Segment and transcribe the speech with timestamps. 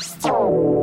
[0.00, 0.79] 視聴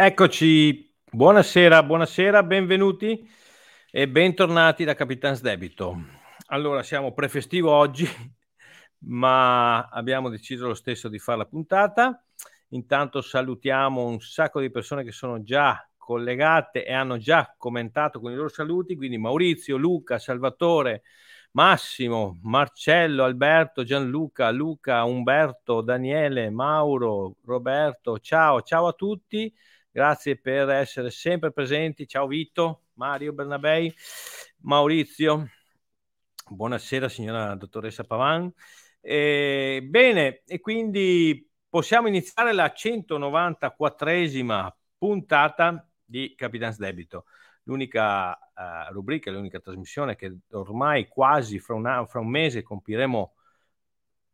[0.00, 3.28] Eccoci, buonasera, buonasera, benvenuti
[3.90, 6.00] e bentornati da Capitans Debito.
[6.46, 8.06] Allora, siamo prefestivo oggi,
[9.06, 12.24] ma abbiamo deciso lo stesso di fare la puntata.
[12.68, 18.30] Intanto salutiamo un sacco di persone che sono già collegate e hanno già commentato con
[18.30, 21.02] i loro saluti, quindi Maurizio, Luca, Salvatore,
[21.52, 29.52] Massimo, Marcello, Alberto, Gianluca, Luca, Umberto, Daniele, Mauro, Roberto, ciao, ciao a tutti
[29.98, 32.06] Grazie per essere sempre presenti.
[32.06, 33.92] Ciao Vito, Mario Bernabei,
[34.58, 35.48] Maurizio.
[36.48, 38.48] Buonasera signora dottoressa Pavan.
[39.00, 47.24] Eh, bene, e quindi possiamo iniziare la 194esima puntata di Capitans Debito,
[47.64, 53.34] l'unica uh, rubrica, l'unica trasmissione che ormai quasi fra un, fra un mese compiremo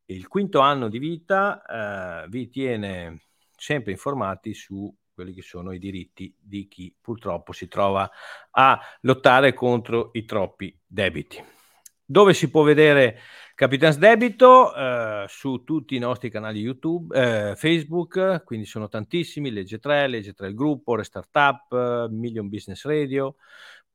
[0.08, 3.22] il quinto anno di vita, uh, vi tiene
[3.56, 8.10] sempre informati su quelli che sono i diritti di chi purtroppo si trova
[8.50, 11.42] a lottare contro i troppi debiti.
[12.06, 13.19] Dove si può vedere
[13.54, 14.74] Capitans Debito?
[14.74, 20.34] Eh, su tutti i nostri canali YouTube, eh, Facebook, quindi sono tantissimi, Legge 3, Legge
[20.34, 23.36] 3 il gruppo, Restartup, eh, Million Business Radio,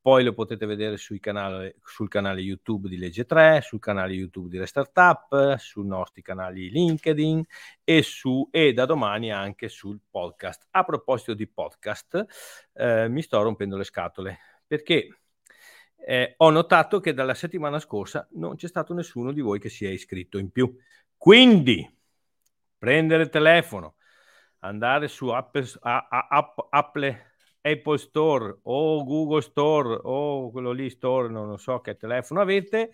[0.02, 4.58] poi lo potete vedere canale, sul canale YouTube di Legge 3, sul canale YouTube di
[4.58, 7.44] Restartup, sui nostri canali LinkedIn
[7.84, 10.68] e, su, e da domani anche sul podcast.
[10.72, 12.26] A proposito di podcast,
[12.74, 15.20] eh, mi sto rompendo le scatole perché
[15.98, 19.86] eh, ho notato che dalla settimana scorsa non c'è stato nessuno di voi che si
[19.86, 20.74] è iscritto in più.
[21.18, 21.88] Quindi,
[22.78, 23.96] prendere il telefono,
[24.60, 27.29] andare su Apple, Apple
[27.70, 32.92] Apple Store o Google Store o quello lì Store, non so che telefono avete,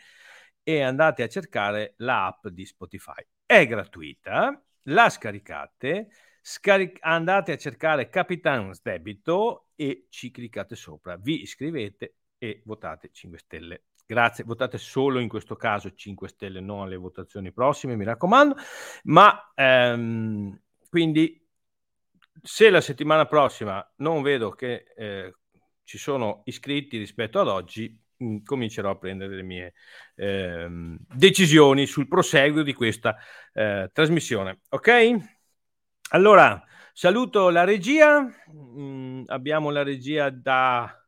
[0.64, 3.26] e andate a cercare l'app di Spotify.
[3.46, 6.10] È gratuita, la scaricate,
[6.42, 13.38] scaric- andate a cercare Capitans Debito e ci cliccate sopra, vi iscrivete e votate 5
[13.38, 13.84] stelle.
[14.08, 18.56] Grazie, votate solo in questo caso 5 stelle, non alle votazioni prossime, mi raccomando.
[19.06, 20.60] Ma ehm,
[20.90, 21.45] quindi
[22.42, 25.34] se la settimana prossima non vedo che eh,
[25.84, 29.74] ci sono iscritti rispetto ad oggi, mm, comincerò a prendere le mie
[30.16, 30.68] eh,
[31.14, 33.16] decisioni sul proseguo di questa
[33.54, 34.62] eh, trasmissione.
[34.70, 35.16] Ok?
[36.10, 36.62] Allora,
[36.94, 38.22] saluto la regia.
[38.22, 41.00] Mh, mm, abbiamo la regia da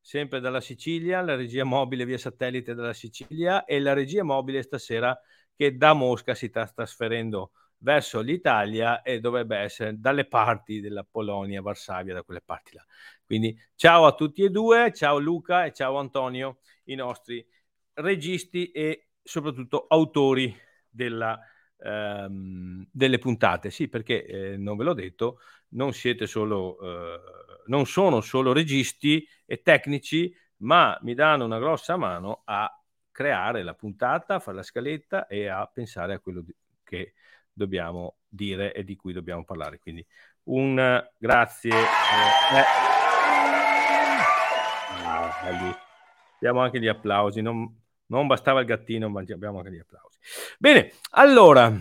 [0.00, 5.18] sempre dalla Sicilia, la regia mobile via satellite dalla Sicilia e la regia mobile stasera
[5.54, 11.62] che da Mosca si sta trasferendo verso l'Italia e dovrebbe essere dalle parti della Polonia,
[11.62, 12.84] Varsavia, da quelle parti là.
[13.24, 17.46] Quindi ciao a tutti e due, ciao Luca e ciao Antonio, i nostri
[17.94, 20.54] registi e soprattutto autori
[20.88, 21.38] della,
[21.78, 23.70] ehm, delle puntate.
[23.70, 25.40] Sì, perché eh, non ve l'ho detto,
[25.70, 27.20] non siete solo, eh,
[27.66, 32.72] non sono solo registi e tecnici, ma mi danno una grossa mano a
[33.10, 36.44] creare la puntata, a fare la scaletta e a pensare a quello
[36.84, 37.14] che
[37.58, 39.78] dobbiamo dire e di cui dobbiamo parlare.
[39.78, 40.04] Quindi
[40.44, 41.70] un grazie.
[41.70, 42.58] Eh,
[45.36, 45.76] eh.
[46.36, 47.42] abbiamo anche gli applausi.
[47.42, 47.70] Non,
[48.06, 50.18] non bastava il gattino, ma abbiamo anche gli applausi.
[50.58, 51.72] Bene, allora,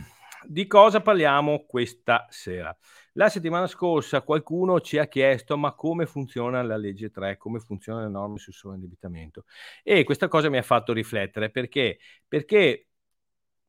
[0.44, 2.75] di cosa parliamo questa sera?
[3.13, 8.06] La settimana scorsa qualcuno ci ha chiesto ma come funziona la legge 3, come funzionano
[8.06, 9.45] le norme sul sovraindebitamento
[9.81, 11.97] e questa cosa mi ha fatto riflettere perché,
[12.27, 12.87] perché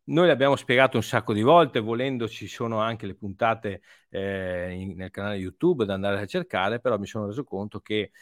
[0.09, 4.97] noi l'abbiamo spiegato un sacco di volte, volendo ci sono anche le puntate eh, in,
[4.97, 8.13] nel canale YouTube da andare a cercare, però mi sono reso conto che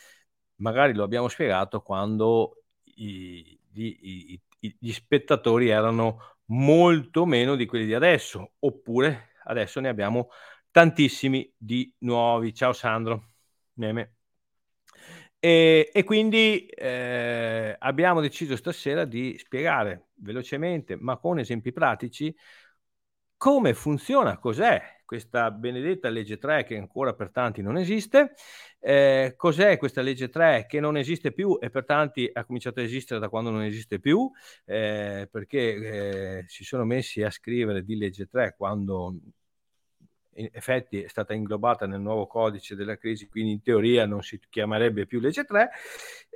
[0.56, 7.86] magari lo abbiamo spiegato quando i, i, i, gli spettatori erano molto meno di quelli
[7.86, 10.28] di adesso, oppure adesso ne abbiamo
[10.70, 12.52] tantissimi di nuovi.
[12.54, 13.34] Ciao Sandro.
[13.74, 14.15] Meme.
[15.46, 22.34] E, e quindi eh, abbiamo deciso stasera di spiegare velocemente, ma con esempi pratici,
[23.36, 28.32] come funziona, cos'è questa benedetta legge 3 che ancora per tanti non esiste,
[28.80, 32.82] eh, cos'è questa legge 3 che non esiste più e per tanti ha cominciato a
[32.82, 34.28] esistere da quando non esiste più,
[34.64, 39.14] eh, perché eh, si sono messi a scrivere di legge 3 quando
[40.36, 44.40] in effetti è stata inglobata nel nuovo codice della crisi, quindi in teoria non si
[44.48, 45.70] chiamerebbe più legge 3,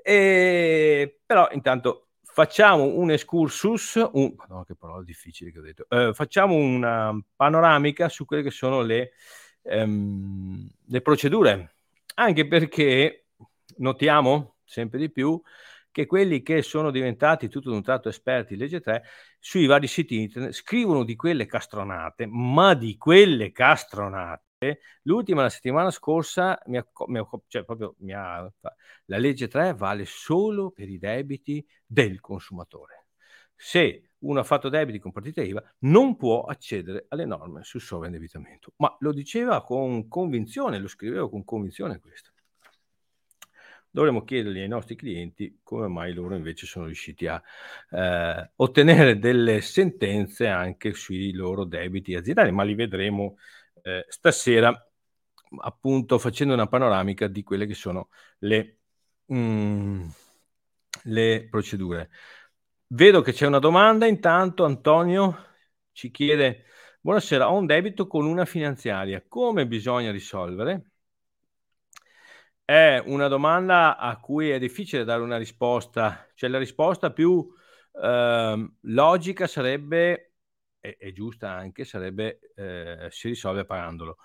[0.02, 6.12] e, però intanto facciamo un excursus, un, no, che parola difficile che ho detto, eh,
[6.14, 9.12] facciamo una panoramica su quelle che sono le,
[9.62, 11.74] ehm, le procedure,
[12.14, 13.26] anche perché
[13.78, 15.40] notiamo sempre di più
[15.90, 19.02] che quelli che sono diventati tutto d'un tratto esperti in legge 3
[19.38, 24.80] sui vari siti internet scrivono di quelle castronate, ma di quelle castronate.
[25.02, 28.50] L'ultima, la settimana scorsa, mi ha, mi ha, cioè proprio mi ha,
[29.06, 33.06] la legge 3 vale solo per i debiti del consumatore.
[33.54, 38.74] Se uno ha fatto debiti con partita IVA, non può accedere alle norme sul sovraindebitamento.
[38.76, 42.32] Ma lo diceva con convinzione, lo scriveva con convinzione questo
[43.90, 47.42] dovremmo chiedergli ai nostri clienti come mai loro invece sono riusciti a
[47.90, 53.36] eh, ottenere delle sentenze anche sui loro debiti aziendali, ma li vedremo
[53.82, 54.72] eh, stasera
[55.62, 58.08] appunto facendo una panoramica di quelle che sono
[58.38, 58.78] le,
[59.32, 60.08] mm,
[61.04, 62.10] le procedure.
[62.88, 65.46] Vedo che c'è una domanda, intanto Antonio
[65.92, 66.64] ci chiede,
[67.00, 70.89] buonasera, ho un debito con una finanziaria, come bisogna risolvere?
[72.70, 77.44] È una domanda a cui è difficile dare una risposta, cioè la risposta più
[78.00, 80.34] eh, logica sarebbe,
[80.78, 84.18] e, e, giusta anche, sarebbe eh, si risolve pagandolo.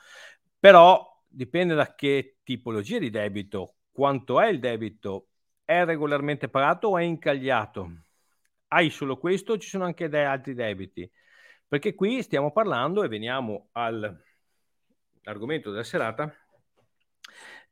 [0.60, 5.30] Però dipende da che tipologia di debito, quanto è il debito,
[5.64, 7.90] è regolarmente pagato o è incagliato?
[8.68, 11.12] Hai solo questo o ci sono anche de- altri debiti?
[11.68, 16.32] Perché qui stiamo parlando e veniamo all'argomento della serata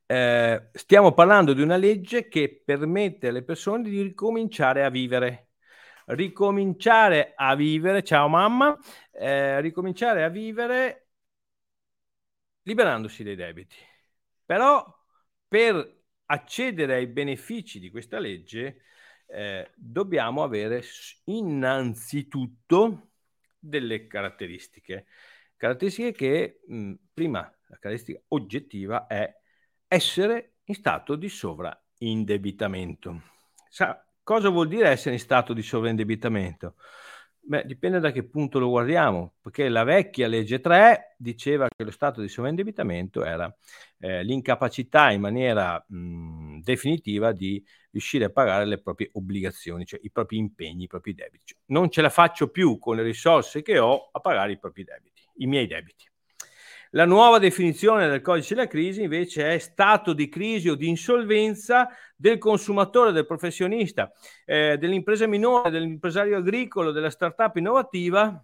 [0.06, 5.50] eh, stiamo parlando di una legge che permette alle persone di ricominciare a vivere.
[6.06, 8.78] Ricominciare a vivere, ciao mamma,
[9.12, 11.08] eh, ricominciare a vivere
[12.62, 13.76] liberandosi dei debiti.
[14.44, 14.84] Però
[15.48, 18.82] per accedere ai benefici di questa legge
[19.26, 20.82] eh, dobbiamo avere
[21.24, 23.10] innanzitutto
[23.58, 25.06] delle caratteristiche.
[25.56, 29.34] Caratteristiche che mh, prima la caratteristica oggettiva è
[29.94, 33.22] essere in stato di sovraindebitamento.
[33.68, 36.74] Sa, cosa vuol dire essere in stato di sovraindebitamento?
[37.46, 41.90] Beh, dipende da che punto lo guardiamo, perché la vecchia legge 3 diceva che lo
[41.90, 43.54] stato di sovraindebitamento era
[43.98, 50.10] eh, l'incapacità in maniera mh, definitiva di riuscire a pagare le proprie obbligazioni, cioè i
[50.10, 51.44] propri impegni, i propri debiti.
[51.44, 54.82] Cioè, non ce la faccio più con le risorse che ho a pagare i propri
[54.82, 56.06] debiti, i miei debiti.
[56.94, 61.88] La nuova definizione del codice della crisi invece è stato di crisi o di insolvenza
[62.14, 64.12] del consumatore, del professionista,
[64.44, 68.40] eh, dell'impresa minore, dell'impresario agricolo, della startup innovativa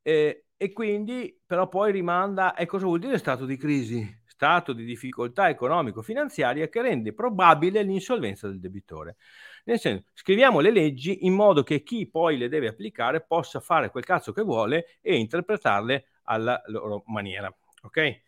[0.00, 4.22] eh, e quindi però poi rimanda e cosa vuol dire stato di crisi?
[4.24, 9.16] Stato di difficoltà economico-finanziaria che rende probabile l'insolvenza del debitore.
[9.64, 13.90] Nel senso, scriviamo le leggi in modo che chi poi le deve applicare possa fare
[13.90, 17.54] quel cazzo che vuole e interpretarle alla loro maniera.
[17.82, 18.22] Ok?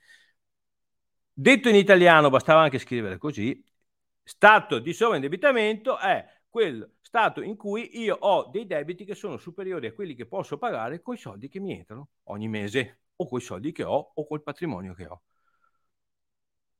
[1.33, 3.64] Detto in italiano, bastava anche scrivere così,
[4.25, 9.87] stato di sovraindebitamento è quel stato in cui io ho dei debiti che sono superiori
[9.87, 13.38] a quelli che posso pagare con i soldi che mi entrano ogni mese o con
[13.38, 15.23] i soldi che ho o col patrimonio che ho.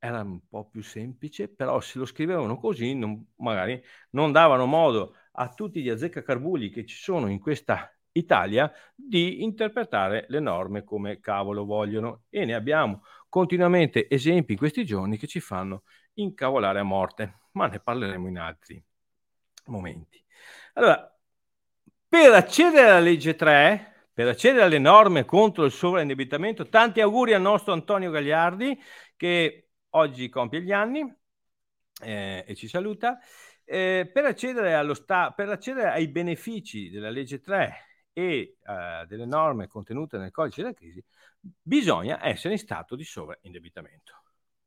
[0.01, 5.15] Era un po' più semplice, però se lo scrivevano così non, magari non davano modo
[5.33, 11.21] a tutti gli azzeccacarbugli che ci sono in questa Italia di interpretare le norme come
[11.21, 15.83] cavolo vogliono e ne abbiamo continuamente esempi in questi giorni che ci fanno
[16.15, 18.83] incavolare a morte, ma ne parleremo in altri
[19.67, 20.23] momenti.
[20.75, 21.17] Allora,
[22.09, 27.41] per accedere alla legge 3, per accedere alle norme contro il sovraindebitamento, tanti auguri al
[27.41, 28.79] nostro Antonio Gagliardi
[29.17, 31.01] che oggi compie gli anni
[32.03, 33.19] eh, e ci saluta.
[33.65, 37.88] Eh, per, accedere allo sta- per accedere ai benefici della legge 3
[38.19, 41.01] e uh, delle norme contenute nel codice della crisi,
[41.41, 44.23] bisogna essere in stato di sovraindebitamento.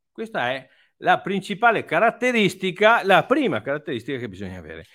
[0.10, 4.86] Questa è la principale caratteristica, la prima caratteristica che bisogna avere.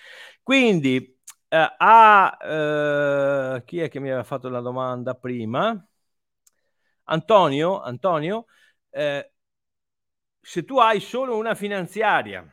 [0.41, 2.37] Quindi, uh, a
[3.55, 5.87] uh, chi è che mi aveva fatto la domanda prima?
[7.09, 8.45] Antonio, Antonio
[8.89, 9.31] eh,
[10.41, 12.51] se tu hai solo una finanziaria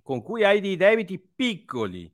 [0.00, 2.10] con cui hai dei debiti piccoli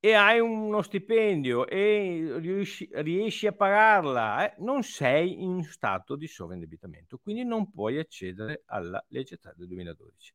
[0.00, 6.26] e hai uno stipendio e riesci, riesci a pagarla, eh, non sei in stato di
[6.28, 10.32] sovraindebitamento, quindi non puoi accedere alla legge 3 del 2012.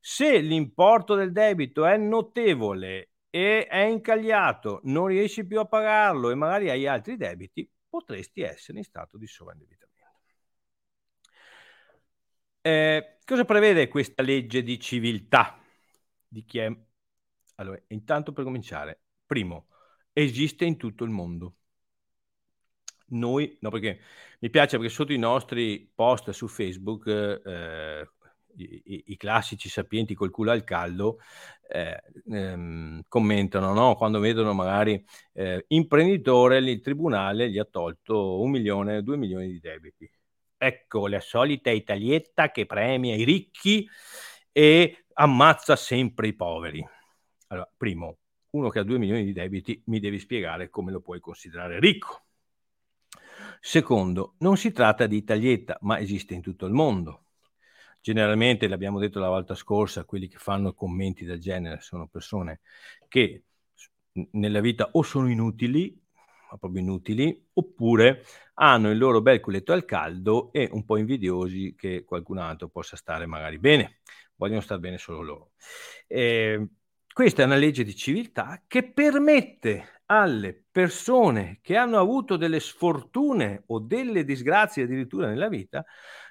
[0.00, 6.34] Se l'importo del debito è notevole e è incagliato, non riesci più a pagarlo e
[6.34, 9.94] magari hai altri debiti, potresti essere in stato di sovraindebitamento.
[12.62, 15.56] Eh, cosa prevede questa legge di civiltà?
[16.28, 16.85] Di chi è?
[17.56, 19.68] Allora, intanto per cominciare, primo,
[20.12, 21.56] esiste in tutto il mondo.
[23.08, 24.00] Noi, no, perché
[24.40, 28.08] mi piace perché sotto i nostri post su Facebook, eh,
[28.56, 31.18] i, i, classici sapienti col culo al caldo
[31.68, 33.94] eh, ehm, commentano no?
[33.96, 39.60] quando vedono magari eh, imprenditore, il tribunale gli ha tolto un milione, due milioni di
[39.60, 40.10] debiti.
[40.56, 43.86] Ecco la solita italietta che premia i ricchi
[44.52, 46.84] e ammazza sempre i poveri.
[47.48, 48.18] Allora, primo,
[48.50, 52.24] uno che ha 2 milioni di debiti mi devi spiegare come lo puoi considerare ricco.
[53.60, 57.24] Secondo, non si tratta di italietta, ma esiste in tutto il mondo.
[58.00, 62.60] Generalmente, l'abbiamo detto la volta scorsa, quelli che fanno commenti del genere sono persone
[63.08, 63.44] che
[64.32, 66.00] nella vita o sono inutili
[66.58, 68.22] proprio inutili, oppure
[68.54, 72.96] hanno il loro bel culetto al caldo e un po' invidiosi che qualcun altro possa
[72.96, 74.00] stare magari bene,
[74.36, 75.50] vogliono stare bene solo loro.
[76.06, 76.66] Eh,
[77.16, 83.62] questa è una legge di civiltà che permette alle persone che hanno avuto delle sfortune
[83.68, 85.82] o delle disgrazie addirittura nella vita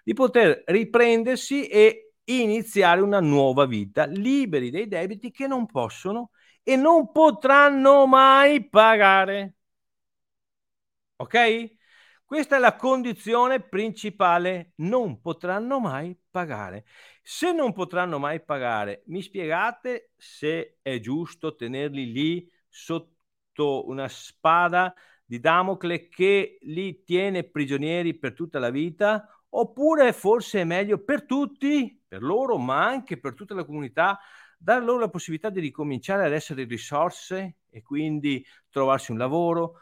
[0.03, 6.29] di poter riprendersi e iniziare una nuova vita liberi dei debiti che non possono
[6.61, 9.55] e non potranno mai pagare.
[11.17, 11.35] Ok?
[12.27, 16.85] Questa è la condizione principale, non potranno mai pagare.
[17.21, 24.91] Se non potranno mai pagare, mi spiegate se è giusto tenerli lì sotto una spada
[25.23, 29.29] di Damocle che li tiene prigionieri per tutta la vita?
[29.49, 34.19] Oppure forse è meglio per tutti, per loro, ma anche per tutta la comunità,
[34.57, 39.79] dar loro la possibilità di ricominciare ad essere risorse e quindi trovarsi un lavoro,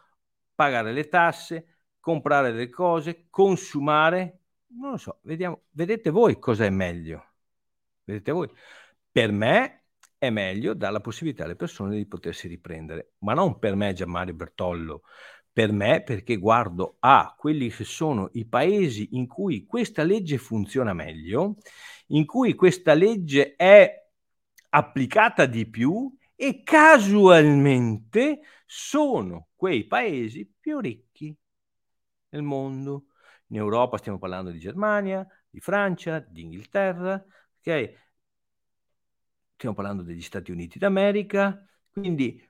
[0.54, 1.73] pagare le tasse,
[2.04, 4.40] comprare le cose, consumare.
[4.76, 7.28] Non lo so, vediamo, vedete voi cosa è meglio.
[8.04, 8.50] Vedete voi.
[9.10, 9.86] Per me
[10.18, 14.34] è meglio dare la possibilità alle persone di potersi riprendere, ma non per me Gianmario
[14.34, 15.04] Bertollo,
[15.50, 20.92] per me perché guardo a quelli che sono i paesi in cui questa legge funziona
[20.92, 21.56] meglio,
[22.08, 24.10] in cui questa legge è
[24.72, 31.13] applicata di più e casualmente sono quei paesi più ricchi
[32.34, 33.06] nel mondo.
[33.48, 37.24] In Europa stiamo parlando di Germania, di Francia, di Inghilterra,
[37.60, 38.02] ok?
[39.56, 42.42] Stiamo parlando degli Stati Uniti d'America, quindi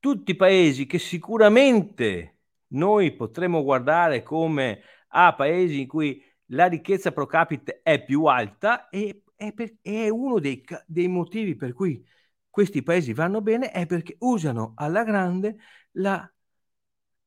[0.00, 2.38] tutti paesi che sicuramente
[2.68, 8.88] noi potremmo guardare come a paesi in cui la ricchezza pro capite è più alta
[8.88, 12.04] e è, per, è uno dei, dei motivi per cui
[12.48, 15.56] questi paesi vanno bene è perché usano alla grande
[15.92, 16.28] la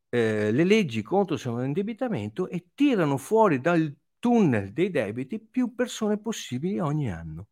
[0.09, 6.19] eh, le leggi contro il sovraindebitamento e tirano fuori dal tunnel dei debiti più persone
[6.19, 7.47] possibili ogni anno.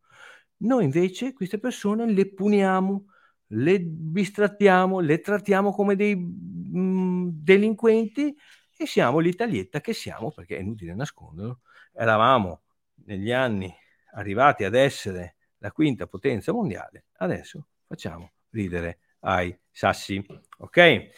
[0.58, 3.04] Noi invece queste persone le puniamo,
[3.48, 8.36] le bistrattiamo, le trattiamo come dei mh, mm, delinquenti
[8.76, 11.60] e siamo l'italietta che siamo, perché è inutile nasconderlo.
[11.92, 12.62] Eravamo
[13.06, 13.72] negli anni
[14.12, 20.24] arrivati ad essere la quinta potenza mondiale, adesso facciamo ridere ai sassi.
[20.58, 21.10] Ok?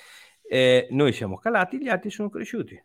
[0.52, 2.76] Eh, noi siamo calati, gli altri sono cresciuti.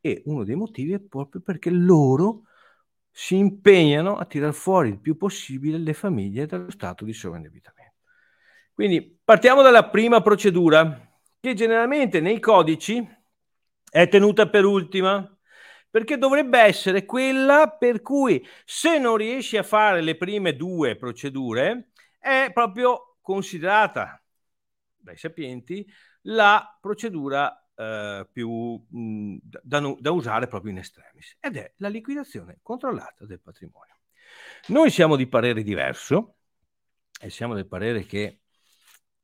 [0.00, 2.44] E uno dei motivi è proprio perché loro
[3.10, 7.96] si impegnano a tirar fuori il più possibile le famiglie dallo stato di sovraindebitamento.
[8.72, 11.10] Quindi partiamo dalla prima procedura,
[11.40, 13.04] che generalmente nei codici
[13.90, 15.36] è tenuta per ultima,
[15.90, 21.88] perché dovrebbe essere quella per cui se non riesci a fare le prime due procedure,
[22.20, 24.22] è proprio considerata
[24.94, 25.84] dai sapienti
[26.28, 32.58] la procedura eh, più mh, da, da, usare proprio in estremis ed è la liquidazione
[32.62, 33.94] controllata del patrimonio.
[34.68, 36.36] Noi siamo di parere diverso
[37.20, 38.42] e siamo del parere che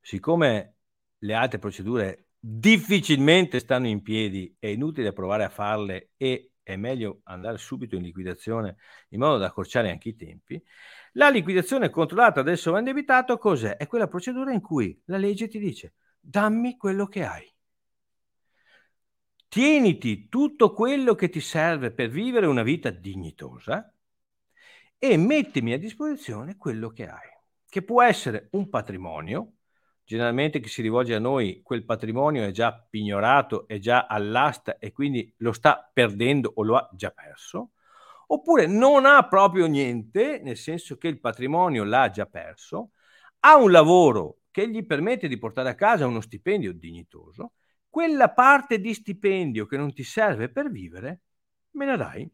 [0.00, 0.76] siccome
[1.18, 7.20] le altre procedure difficilmente stanno in piedi, è inutile provare a farle e è meglio
[7.24, 8.76] andare subito in liquidazione
[9.10, 10.62] in modo da accorciare anche i tempi.
[11.12, 13.76] La liquidazione controllata del sovrandebitato cos'è?
[13.76, 15.94] È quella procedura in cui la legge ti dice
[16.24, 17.52] dammi quello che hai.
[19.48, 23.92] Tieniti tutto quello che ti serve per vivere una vita dignitosa
[24.98, 27.28] e mettimi a disposizione quello che hai,
[27.68, 29.52] che può essere un patrimonio,
[30.02, 34.92] generalmente chi si rivolge a noi quel patrimonio è già pignorato, è già all'asta e
[34.92, 37.72] quindi lo sta perdendo o lo ha già perso,
[38.28, 42.90] oppure non ha proprio niente, nel senso che il patrimonio l'ha già perso,
[43.40, 47.54] ha un lavoro che gli permette di portare a casa uno stipendio dignitoso,
[47.88, 51.22] quella parte di stipendio che non ti serve per vivere,
[51.72, 52.30] me la dai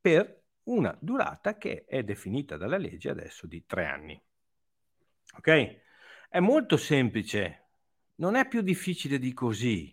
[0.00, 4.22] per una durata che è definita dalla legge adesso di tre anni.
[5.36, 5.80] Ok?
[6.28, 7.70] È molto semplice,
[8.18, 9.92] non è più difficile di così.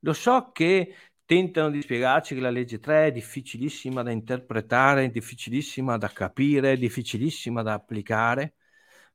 [0.00, 0.94] Lo so che
[1.24, 7.62] tentano di spiegarci che la legge 3 è difficilissima da interpretare, difficilissima da capire, difficilissima
[7.62, 8.56] da applicare,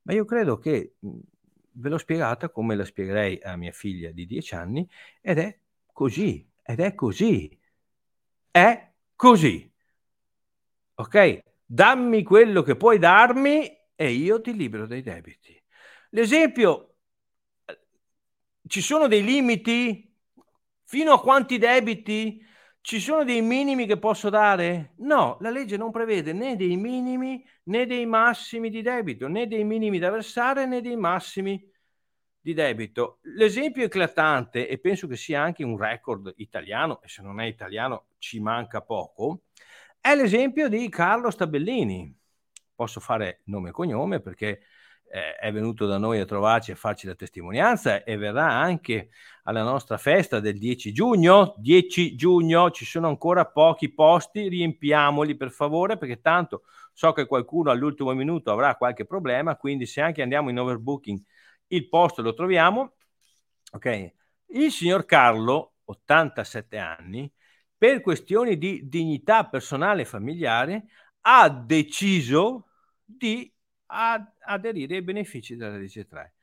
[0.03, 4.56] ma io credo che ve l'ho spiegata come la spiegherei a mia figlia di 10
[4.56, 4.89] anni
[5.22, 5.60] ed è
[5.91, 7.58] così, ed è così,
[8.51, 9.72] è così.
[10.96, 11.44] Ok?
[11.65, 15.62] Dammi quello che puoi darmi e io ti libero dai debiti.
[16.12, 16.96] L'esempio,
[18.68, 20.15] ci sono dei limiti?
[20.84, 22.44] Fino a quanti debiti?
[22.89, 24.93] Ci sono dei minimi che posso dare?
[24.98, 29.63] No, la legge non prevede né dei minimi né dei massimi di debito, né dei
[29.63, 31.63] minimi da versare né dei massimi
[32.39, 33.19] di debito.
[33.36, 38.08] L'esempio eclatante, e penso che sia anche un record italiano, e se non è italiano
[38.17, 39.43] ci manca poco,
[40.01, 42.12] è l'esempio di Carlo Stabellini.
[42.74, 44.62] Posso fare nome e cognome perché
[45.12, 49.10] eh, è venuto da noi a trovarci a farci la testimonianza e verrà anche
[49.44, 51.55] alla nostra festa del 10 giugno.
[51.57, 57.72] 10 giugno ci sono ancora pochi posti, riempiamoli per favore perché tanto so che qualcuno
[57.72, 61.20] all'ultimo minuto avrà qualche problema, quindi se anche andiamo in overbooking
[61.68, 62.94] il posto lo troviamo.
[63.72, 64.14] Ok,
[64.48, 67.31] il signor Carlo, 87 anni,
[67.77, 70.86] per questioni di dignità personale e familiare,
[71.22, 72.68] ha deciso
[73.03, 73.51] di
[73.92, 76.34] ad aderire ai benefici della legge 3.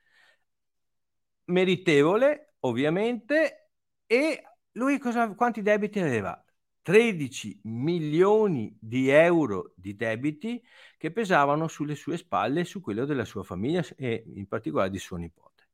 [1.45, 3.71] Meritevole, ovviamente,
[4.05, 6.41] e lui cosa, quanti debiti aveva?
[6.81, 10.63] 13 milioni di euro di debiti
[10.97, 14.99] che pesavano sulle sue spalle e su quello della sua famiglia e in particolare di
[14.99, 15.67] suo nipote.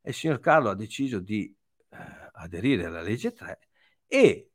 [0.00, 1.54] E il signor Carlo ha deciso di
[1.90, 1.96] eh,
[2.32, 3.58] aderire alla legge 3
[4.06, 4.50] e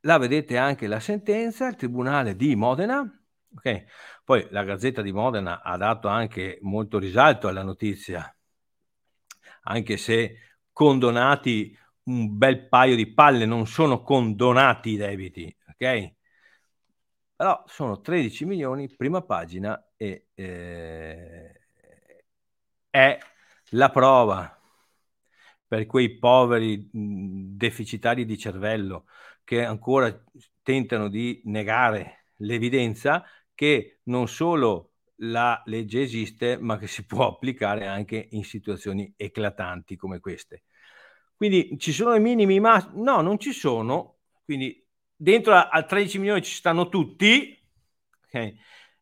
[0.00, 3.17] la vedete anche la sentenza, il Tribunale di Modena
[3.56, 3.84] Okay.
[4.24, 8.32] Poi la Gazzetta di Modena ha dato anche molto risalto alla notizia,
[9.62, 16.14] anche se condonati un bel paio di palle, non sono condonati i debiti, ok?
[17.36, 21.60] Però sono 13 milioni, prima pagina, e eh,
[22.90, 23.18] è
[23.70, 24.58] la prova
[25.66, 29.06] per quei poveri deficitari di cervello
[29.44, 30.24] che ancora
[30.62, 33.24] tentano di negare l'evidenza
[33.58, 34.92] che non solo
[35.22, 40.62] la legge esiste, ma che si può applicare anche in situazioni eclatanti come queste.
[41.34, 44.18] Quindi ci sono i minimi, ma no, non ci sono.
[44.44, 44.80] Quindi
[45.12, 47.60] dentro a, a 13 milioni ci stanno tutti.
[48.26, 48.56] Okay.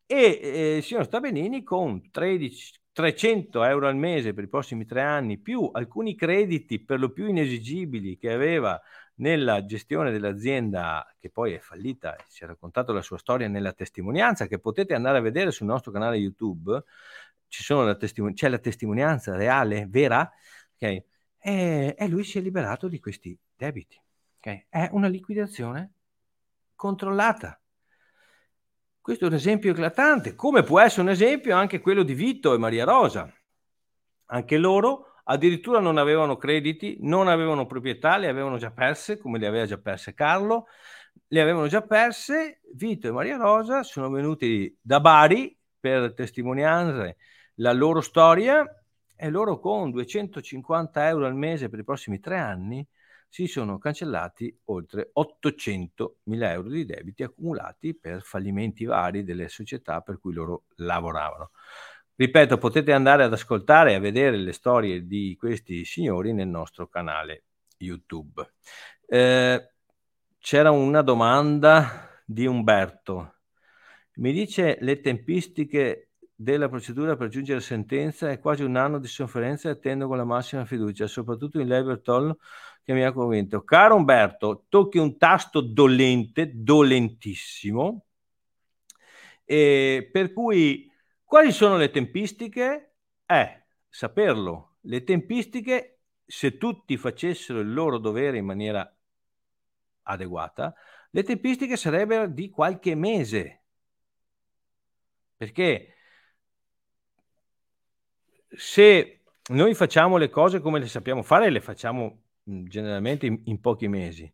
[0.07, 5.01] E eh, il signor Stabenini con 13, 300 euro al mese per i prossimi tre
[5.01, 8.81] anni, più alcuni crediti per lo più inesigibili che aveva
[9.17, 14.47] nella gestione dell'azienda che poi è fallita, ci ha raccontato la sua storia nella testimonianza
[14.47, 16.83] che potete andare a vedere sul nostro canale YouTube,
[17.69, 20.29] la testimon- c'è la testimonianza reale, vera,
[20.75, 21.03] okay?
[21.39, 23.99] e, e, lui si è liberato di questi debiti.
[24.37, 24.65] Okay?
[24.69, 25.91] È una liquidazione
[26.75, 27.59] controllata.
[29.01, 32.57] Questo è un esempio eclatante, come può essere un esempio anche quello di Vito e
[32.57, 33.33] Maria Rosa.
[34.25, 39.47] Anche loro addirittura non avevano crediti, non avevano proprietà, le avevano già perse, come le
[39.47, 40.67] aveva già perse Carlo,
[41.27, 47.17] le avevano già perse, Vito e Maria Rosa sono venuti da Bari per testimoniare
[47.55, 48.63] la loro storia
[49.15, 52.87] e loro con 250 euro al mese per i prossimi tre anni
[53.29, 60.01] si sono cancellati oltre 800 mila euro di debiti accumulati per fallimenti vari delle società
[60.01, 61.51] per cui loro lavoravano.
[62.19, 66.87] Ripeto, potete andare ad ascoltare e a vedere le storie di questi signori nel nostro
[66.87, 67.43] canale
[67.77, 68.53] YouTube.
[69.05, 69.73] Eh,
[70.39, 73.35] c'era una domanda di Umberto.
[74.15, 79.07] Mi dice le tempistiche della procedura per giungere a sentenza e quasi un anno di
[79.07, 82.39] sofferenza e attendo con la massima fiducia, soprattutto in lei Bertollo
[82.83, 83.63] che mi ha convinto.
[83.63, 88.05] Caro Umberto, tocchi un tasto dolente, dolentissimo,
[89.45, 90.86] e per cui
[91.27, 92.93] quali sono le tempistiche?
[93.25, 94.77] Eh, saperlo.
[94.83, 98.89] Le tempistiche, se tutti facessero il loro dovere in maniera
[100.03, 100.73] adeguata,
[101.09, 103.63] le tempistiche sarebbero di qualche mese.
[105.35, 105.95] Perché
[108.47, 113.89] se noi facciamo le cose come le sappiamo fare, le facciamo generalmente in, in pochi
[113.89, 114.33] mesi.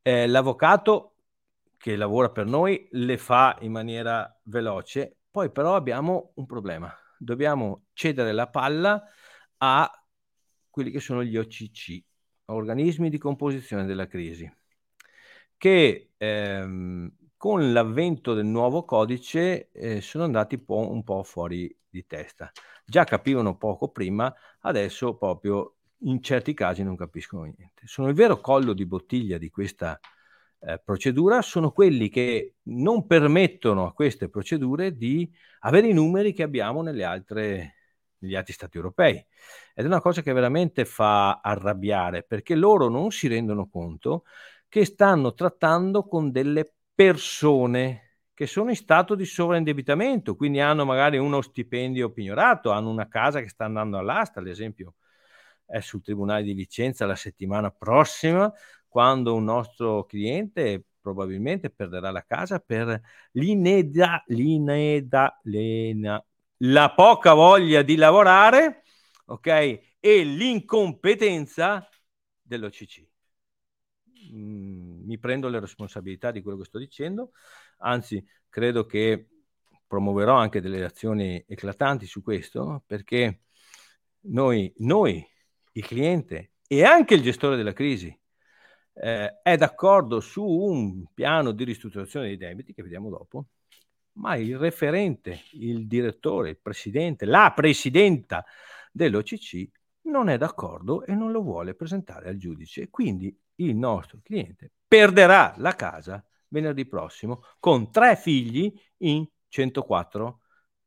[0.00, 1.16] Eh, l'avvocato
[1.76, 6.94] che lavora per noi le fa in maniera veloce, poi però abbiamo un problema.
[7.18, 9.02] Dobbiamo cedere la palla
[9.58, 9.90] a
[10.68, 12.04] quelli che sono gli OCC,
[12.46, 14.50] organismi di composizione della crisi,
[15.56, 22.06] che ehm, con l'avvento del nuovo codice eh, sono andati po', un po' fuori di
[22.06, 22.52] testa.
[22.84, 27.86] Già capivano poco prima, adesso proprio in certi casi non capiscono niente.
[27.86, 29.98] Sono il vero collo di bottiglia di questa
[30.64, 36.42] eh, procedura, sono quelli che non permettono a queste procedure di avere i numeri che
[36.42, 37.74] abbiamo nelle altre,
[38.18, 39.16] negli altri stati europei.
[39.74, 44.24] Ed è una cosa che veramente fa arrabbiare, perché loro non si rendono conto
[44.68, 51.18] che stanno trattando con delle persone che sono in stato di sovraindebitamento, quindi hanno magari
[51.18, 54.94] uno stipendio pignorato, hanno una casa che sta andando all'asta, ad esempio
[55.66, 58.52] è sul Tribunale di Vicenza la settimana prossima,
[58.92, 63.00] quando un nostro cliente probabilmente perderà la casa per
[63.32, 66.22] l'ineda, l'ineda, l'ena,
[66.58, 68.82] la poca voglia di lavorare,
[69.24, 69.46] ok?
[69.98, 71.88] E l'incompetenza
[72.42, 73.08] dell'OCC.
[74.34, 77.30] Mm, mi prendo le responsabilità di quello che sto dicendo,
[77.78, 79.28] anzi credo che
[79.86, 83.40] promuoverò anche delle azioni eclatanti su questo, perché
[84.26, 85.26] noi, noi
[85.72, 88.14] il cliente e anche il gestore della crisi
[88.94, 93.46] eh, è d'accordo su un piano di ristrutturazione dei debiti, che vediamo dopo,
[94.14, 98.44] ma il referente, il direttore, il presidente, la presidenta
[98.90, 99.70] dell'OCC
[100.02, 102.90] non è d'accordo e non lo vuole presentare al giudice.
[102.90, 110.40] Quindi il nostro cliente perderà la casa venerdì prossimo con tre figli in 104.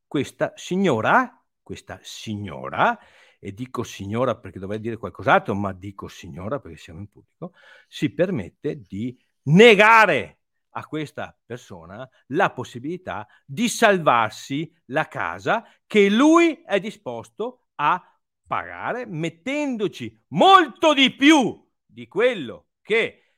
[0.08, 2.98] Questa signora, questa signora
[3.46, 7.54] e dico signora perché dovrei dire qualcos'altro, ma dico signora perché siamo in pubblico,
[7.88, 16.64] si permette di negare a questa persona la possibilità di salvarsi la casa che lui
[16.66, 18.04] è disposto a
[18.48, 23.36] pagare mettendoci molto di più di quello che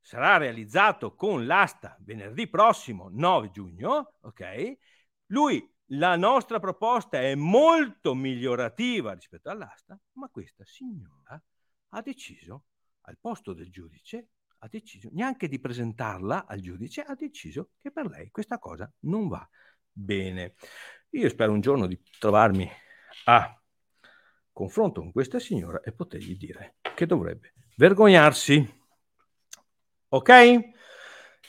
[0.00, 4.78] sarà realizzato con l'asta venerdì prossimo 9 giugno, ok?
[5.26, 11.42] Lui la nostra proposta è molto migliorativa rispetto all'asta, ma questa signora
[11.90, 12.64] ha deciso,
[13.02, 18.06] al posto del giudice, ha deciso neanche di presentarla al giudice, ha deciso che per
[18.06, 19.48] lei questa cosa non va
[19.90, 20.54] bene.
[21.10, 22.68] Io spero un giorno di trovarmi
[23.24, 23.60] a
[24.52, 28.78] confronto con questa signora e potergli dire che dovrebbe vergognarsi.
[30.08, 30.58] Ok?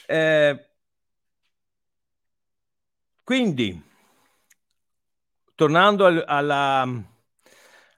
[0.06, 0.70] Eh,
[3.22, 3.90] quindi
[5.62, 7.04] tornando al, alla,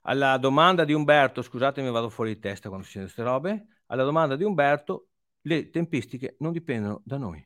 [0.03, 3.69] alla, domanda di Umberto, scusatemi, vado fuori di testa quando si queste robe.
[3.87, 5.09] Alla domanda di Umberto,
[5.43, 7.43] le tempistiche non dipendono da noi,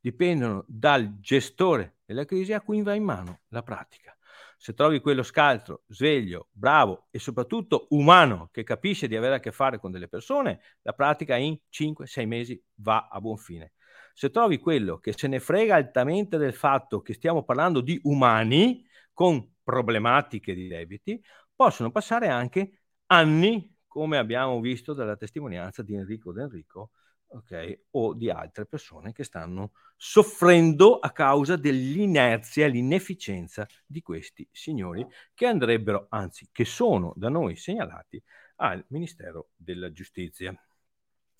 [0.00, 4.16] dipendono dal gestore della crisi a cui va in mano la pratica.
[4.56, 9.52] Se trovi quello scaltro, sveglio, bravo e soprattutto umano che capisce di avere a che
[9.52, 13.74] fare con delle persone, la pratica in 5-6 mesi va a buon fine.
[14.14, 18.86] Se trovi quello che se ne frega altamente del fatto che stiamo parlando di umani
[19.12, 21.22] con problematiche di debiti,
[21.54, 26.92] possono passare anche anni, come abbiamo visto dalla testimonianza di Enrico D'Enrico,
[27.26, 35.06] okay, o di altre persone che stanno soffrendo a causa dell'inerzia l'inefficienza di questi signori
[35.34, 38.22] che andrebbero, anzi, che sono da noi segnalati
[38.56, 40.58] al Ministero della Giustizia.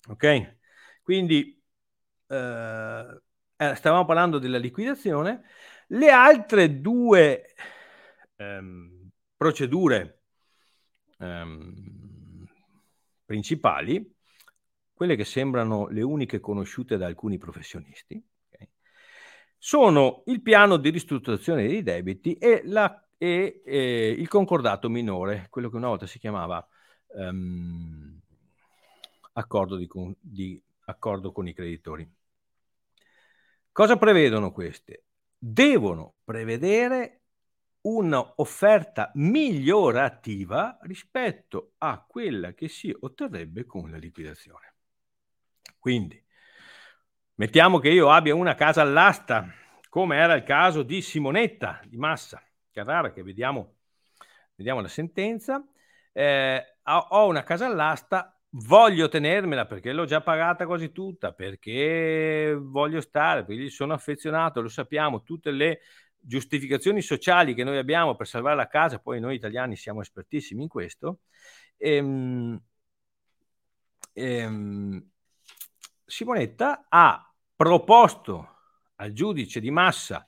[0.07, 0.57] Ok?
[1.01, 1.59] Quindi
[2.27, 3.21] eh,
[3.55, 5.45] eh stavamo parlando della liquidazione.
[5.87, 7.55] Le altre due
[8.39, 10.21] ehm, procedure
[11.19, 12.47] ehm,
[13.25, 14.15] principali,
[14.93, 18.69] quelle che sembrano le uniche conosciute da alcuni professionisti, okay,
[19.57, 25.69] sono il piano di ristrutturazione dei debiti e, la, e eh, il concordato minore, quello
[25.69, 26.65] che una volta si chiamava
[27.15, 28.19] ehm,
[29.33, 29.87] accordo, di,
[30.19, 32.09] di, accordo con i creditori.
[33.71, 35.05] Cosa prevedono queste?
[35.37, 37.18] Devono prevedere
[37.89, 44.73] un'offerta migliorativa rispetto a quella che si otterrebbe con la liquidazione.
[45.79, 46.23] Quindi,
[47.35, 49.51] mettiamo che io abbia una casa all'asta,
[49.89, 53.77] come era il caso di Simonetta di Massa Carrara, che vediamo,
[54.55, 55.65] vediamo la sentenza,
[56.11, 63.01] eh, ho una casa all'asta, voglio tenermela perché l'ho già pagata quasi tutta, perché voglio
[63.01, 65.81] stare, perché gli sono affezionato, lo sappiamo, tutte le
[66.19, 70.67] giustificazioni sociali che noi abbiamo per salvare la casa, poi noi italiani siamo espertissimi in
[70.67, 71.19] questo,
[71.77, 72.61] ehm,
[74.13, 75.09] ehm,
[76.05, 78.57] Simonetta ha proposto
[78.95, 80.25] al giudice di massa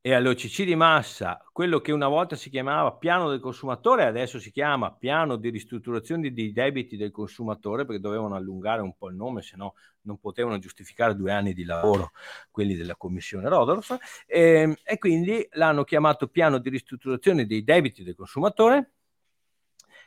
[0.00, 4.52] e all'OCC di massa quello che una volta si chiamava piano del consumatore, adesso si
[4.52, 9.42] chiama piano di ristrutturazione dei debiti del consumatore perché dovevano allungare un po' il nome,
[9.42, 12.12] se no non potevano giustificare due anni di lavoro
[12.50, 18.04] quelli della commissione Rodolf e, ehm, e quindi l'hanno chiamato piano di ristrutturazione dei debiti
[18.04, 18.92] del consumatore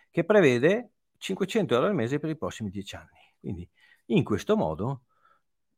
[0.09, 3.19] che prevede 500 euro al mese per i prossimi dieci anni.
[3.39, 3.69] Quindi
[4.07, 5.03] in questo modo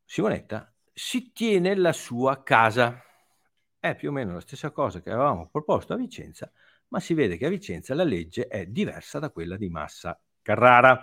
[0.05, 3.03] Simonetta si tiene la sua casa
[3.83, 6.49] è più o meno la stessa cosa che avevamo proposto a Vicenza,
[6.87, 11.01] ma si vede che a Vicenza la legge è diversa da quella di Massa Carrara.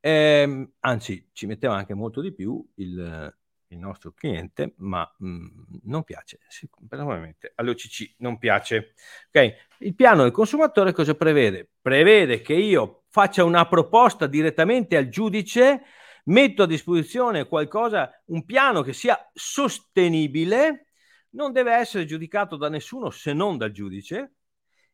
[0.00, 3.32] Eh, anzi, ci metteva anche molto di più il,
[3.68, 5.46] il nostro cliente, ma mh, mm,
[5.84, 8.94] non piace, sicuramente all'OCC non piace.
[9.28, 9.54] Okay.
[9.78, 11.70] Il piano del consumatore cosa prevede?
[11.80, 15.82] Prevede che io faccia una proposta direttamente al giudice,
[16.24, 20.87] metto a disposizione qualcosa, un piano che sia sostenibile,
[21.30, 24.34] non deve essere giudicato da nessuno se non dal giudice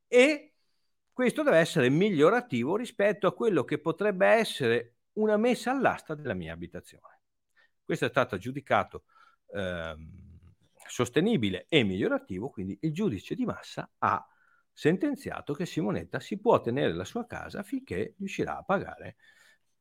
[0.07, 0.55] e
[1.13, 6.53] questo deve essere migliorativo rispetto a quello che potrebbe essere una messa all'asta della mia
[6.53, 7.21] abitazione.
[7.85, 9.05] Questo è stato giudicato
[9.53, 9.95] eh,
[10.89, 14.27] sostenibile e migliorativo, quindi il giudice di massa ha
[14.73, 19.17] sentenziato che Simonetta si può tenere la sua casa finché riuscirà a pagare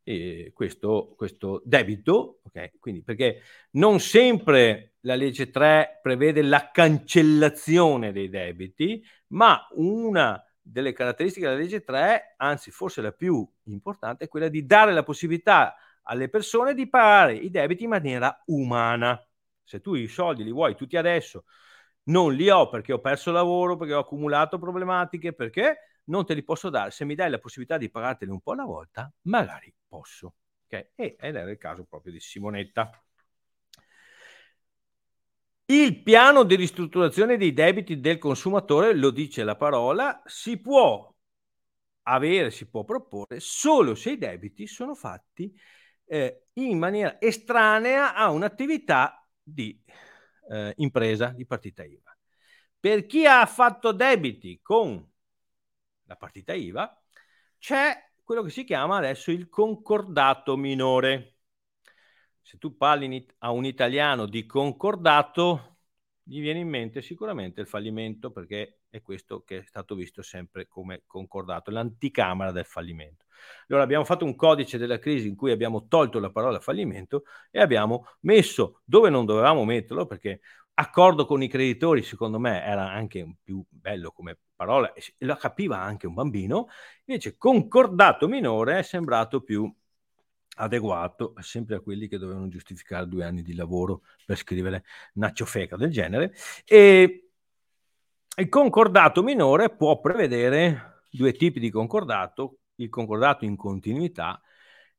[0.04, 2.72] eh, questo, questo, debito, okay?
[2.80, 10.94] Quindi, perché non sempre la legge 3 prevede la cancellazione dei debiti, ma una delle
[10.94, 15.76] caratteristiche della legge 3, anzi forse la più importante, è quella di dare la possibilità
[16.04, 19.22] alle persone di pagare i debiti in maniera umana.
[19.64, 21.46] Se tu i soldi li vuoi tutti adesso,
[22.04, 26.44] non li ho perché ho perso lavoro, perché ho accumulato problematiche, perché non te li
[26.44, 26.92] posso dare.
[26.92, 30.36] Se mi dai la possibilità di pagarteli un po' alla volta, magari posso.
[30.66, 30.88] Okay?
[30.96, 32.90] ed era il caso proprio di Simonetta.
[35.66, 41.14] Il piano di ristrutturazione dei debiti del consumatore, lo dice la parola, si può
[42.04, 45.54] avere, si può proporre solo se i debiti sono fatti
[46.06, 49.82] eh, in maniera estranea a un'attività di
[50.50, 52.16] eh, impresa, di partita IVA.
[52.80, 55.13] Per chi ha fatto debiti con
[56.06, 57.02] la partita IVA,
[57.58, 61.38] c'è quello che si chiama adesso il concordato minore.
[62.42, 65.78] Se tu parli a un italiano di concordato,
[66.24, 70.68] gli viene in mente sicuramente il fallimento, perché è questo che è stato visto sempre
[70.68, 73.26] come concordato, l'anticamera del fallimento.
[73.68, 77.60] Allora abbiamo fatto un codice della crisi in cui abbiamo tolto la parola fallimento e
[77.60, 80.42] abbiamo messo dove non dovevamo metterlo, perché
[80.76, 86.08] accordo con i creditori secondo me era anche più bello come parola, la capiva anche
[86.08, 86.68] un bambino,
[87.06, 89.72] invece concordato minore è sembrato più
[90.56, 94.84] adeguato sempre a quelli che dovevano giustificare due anni di lavoro per scrivere
[95.16, 96.34] una ciofeca del genere
[96.66, 97.30] e
[98.36, 104.42] il concordato minore può prevedere due tipi di concordato, il concordato in continuità.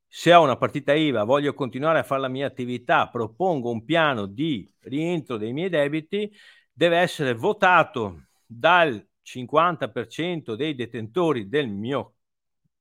[0.07, 4.27] Se ho una partita IVA, voglio continuare a fare la mia attività, propongo un piano
[4.27, 6.33] di rientro dei miei debiti,
[6.73, 12.17] deve essere votato dal 50% dei detentori del mio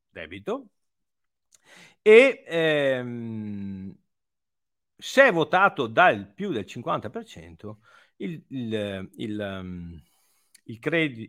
[0.10, 0.68] debito
[2.02, 3.96] e ehm,
[4.98, 7.78] se votato dal più del 50%,
[8.18, 10.04] il, il, il, ehm,
[10.66, 11.28] il, credi,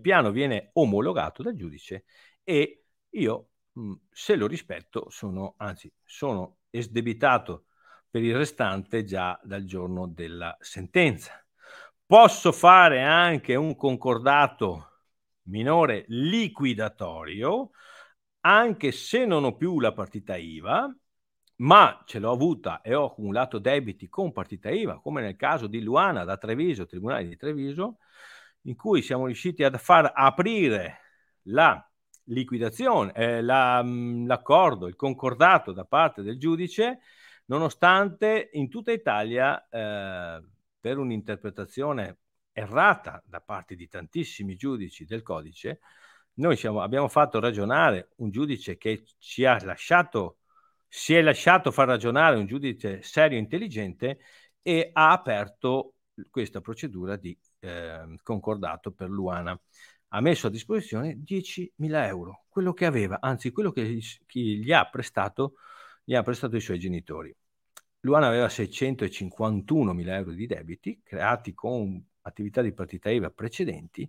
[0.00, 2.04] piano viene omologato dal giudice
[2.44, 3.48] e io
[4.10, 7.66] se lo rispetto, sono, anzi, sono esdebitato
[8.10, 11.41] per il restante già dal giorno della sentenza.
[12.06, 14.88] Posso fare anche un concordato
[15.44, 17.70] minore liquidatorio,
[18.40, 20.94] anche se non ho più la partita IVA,
[21.56, 25.80] ma ce l'ho avuta e ho accumulato debiti con partita IVA, come nel caso di
[25.80, 27.98] Luana da Treviso, Tribunale di Treviso,
[28.62, 30.98] in cui siamo riusciti a far aprire
[31.44, 31.82] la
[32.24, 37.00] liquidazione, eh, la, mm, l'accordo, il concordato da parte del giudice,
[37.46, 40.42] nonostante in tutta Italia, eh,
[40.82, 42.18] per un'interpretazione
[42.50, 45.78] errata da parte di tantissimi giudici del codice,
[46.34, 50.38] noi siamo, abbiamo fatto ragionare un giudice che ci ha lasciato,
[50.88, 54.18] si è lasciato far ragionare un giudice serio e intelligente
[54.60, 55.94] e ha aperto
[56.30, 59.58] questa procedura di eh, concordato per Luana.
[60.14, 64.84] Ha messo a disposizione 10.000 euro, quello che aveva, anzi quello che gli, gli ha
[64.90, 65.54] prestato,
[66.02, 67.34] gli ha prestato i suoi genitori.
[68.04, 74.08] Luana aveva 651.000 euro di debiti creati con attività di partita IVA precedenti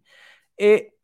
[0.55, 0.97] e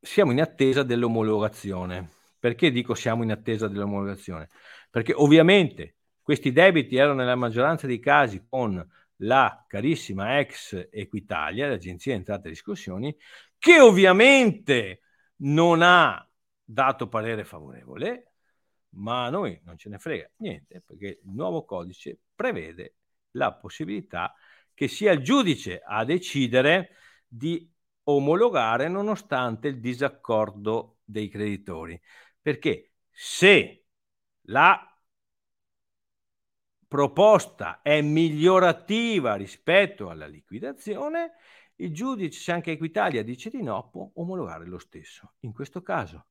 [0.00, 2.08] siamo in attesa dell'omologazione.
[2.38, 4.48] Perché dico siamo in attesa dell'omologazione?
[4.90, 8.84] Perché ovviamente questi debiti erano nella maggioranza dei casi con
[9.16, 13.16] la carissima ex Equitalia, l'agenzia entrate e riscossioni,
[13.58, 15.02] che ovviamente
[15.42, 16.28] non ha
[16.64, 18.31] dato parere favorevole,
[18.94, 22.96] ma a noi non ce ne frega niente, perché il nuovo codice prevede
[23.32, 24.34] la possibilità
[24.74, 26.90] che sia il giudice a decidere
[27.26, 27.70] di
[28.04, 32.00] omologare nonostante il disaccordo dei creditori.
[32.40, 33.86] Perché se
[34.46, 34.86] la
[36.88, 41.32] proposta è migliorativa rispetto alla liquidazione,
[41.76, 45.34] il giudice, se anche Equitalia dice di no, può omologare lo stesso.
[45.40, 46.26] In questo caso,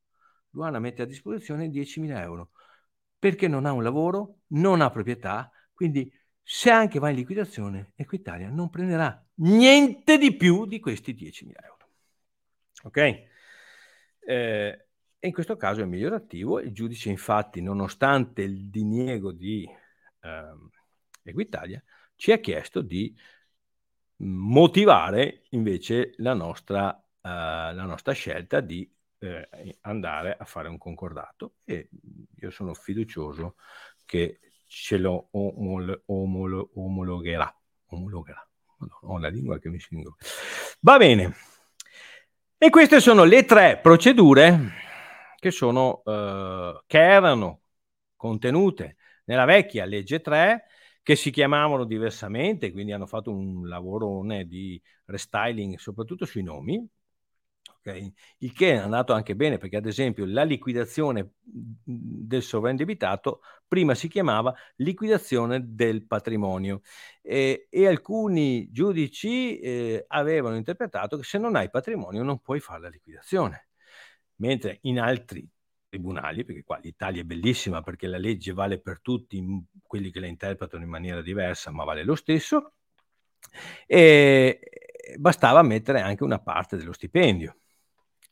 [0.51, 2.51] Luana mette a disposizione 10.000 euro
[3.17, 6.11] perché non ha un lavoro, non ha proprietà, quindi
[6.41, 11.89] se anche va in liquidazione, Equitalia non prenderà niente di più di questi 10.000 euro.
[12.83, 12.97] Ok?
[12.97, 14.85] Eh,
[15.19, 16.59] e in questo caso è migliorativo.
[16.59, 19.69] Il giudice, infatti, nonostante il diniego di
[20.21, 20.69] eh,
[21.23, 21.81] Equitalia,
[22.15, 23.15] ci ha chiesto di
[24.17, 28.87] motivare invece la nostra, uh, la nostra scelta di
[29.21, 31.89] eh, andare a fare un concordato e
[32.35, 33.55] io sono fiducioso
[34.05, 37.55] che ce lo omolo, omolo, omologherà.
[37.87, 38.45] omologherà.
[39.01, 39.95] Ho la lingua che mi si
[40.79, 41.35] Va bene.
[42.57, 44.71] E queste sono le tre procedure
[45.37, 47.61] che, sono, eh, che erano
[48.15, 50.65] contenute nella vecchia legge 3
[51.03, 56.87] che si chiamavano diversamente, quindi hanno fatto un lavoro di restyling soprattutto sui nomi,
[57.83, 58.13] okay?
[58.39, 64.07] il che è andato anche bene perché ad esempio la liquidazione del sovraindebitato prima si
[64.07, 66.81] chiamava liquidazione del patrimonio
[67.21, 72.81] e, e alcuni giudici eh, avevano interpretato che se non hai patrimonio non puoi fare
[72.81, 73.69] la liquidazione,
[74.37, 75.47] mentre in altri
[75.87, 79.43] tribunali, perché qua l'Italia è bellissima perché la legge vale per tutti,
[79.85, 82.73] quelli che la interpretano in maniera diversa, ma vale lo stesso,
[83.85, 84.59] e
[85.17, 87.60] bastava mettere anche una parte dello stipendio.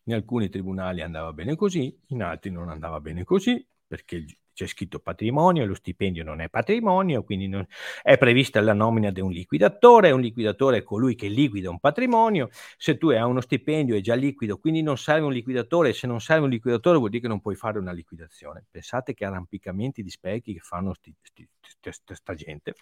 [0.04, 4.26] In alcuni tribunali andava bene così, in altri non andava bene così, perché
[4.60, 7.66] c'è scritto patrimonio, lo stipendio non è patrimonio, quindi non,
[8.02, 12.50] è prevista la nomina di un liquidatore, un liquidatore è colui che liquida un patrimonio,
[12.76, 16.20] se tu hai uno stipendio è già liquido, quindi non serve un liquidatore, se non
[16.20, 18.66] serve un liquidatore vuol dire che non puoi fare una liquidazione.
[18.70, 22.74] Pensate che arrampicamenti di specchi che fanno sti, sti, sti, sta gente,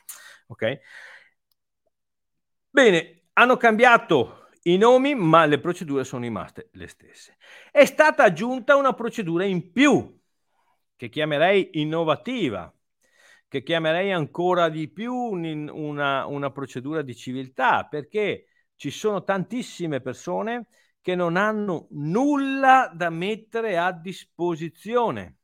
[0.47, 0.79] ok?
[2.71, 7.37] Bene, hanno cambiato i nomi, ma le procedure sono rimaste le stesse.
[7.71, 10.15] È stata aggiunta una procedura in più
[10.95, 12.73] che chiamerei innovativa,
[13.47, 20.67] che chiamerei ancora di più una, una procedura di civiltà, perché ci sono tantissime persone
[21.01, 25.37] che non hanno nulla da mettere a disposizione,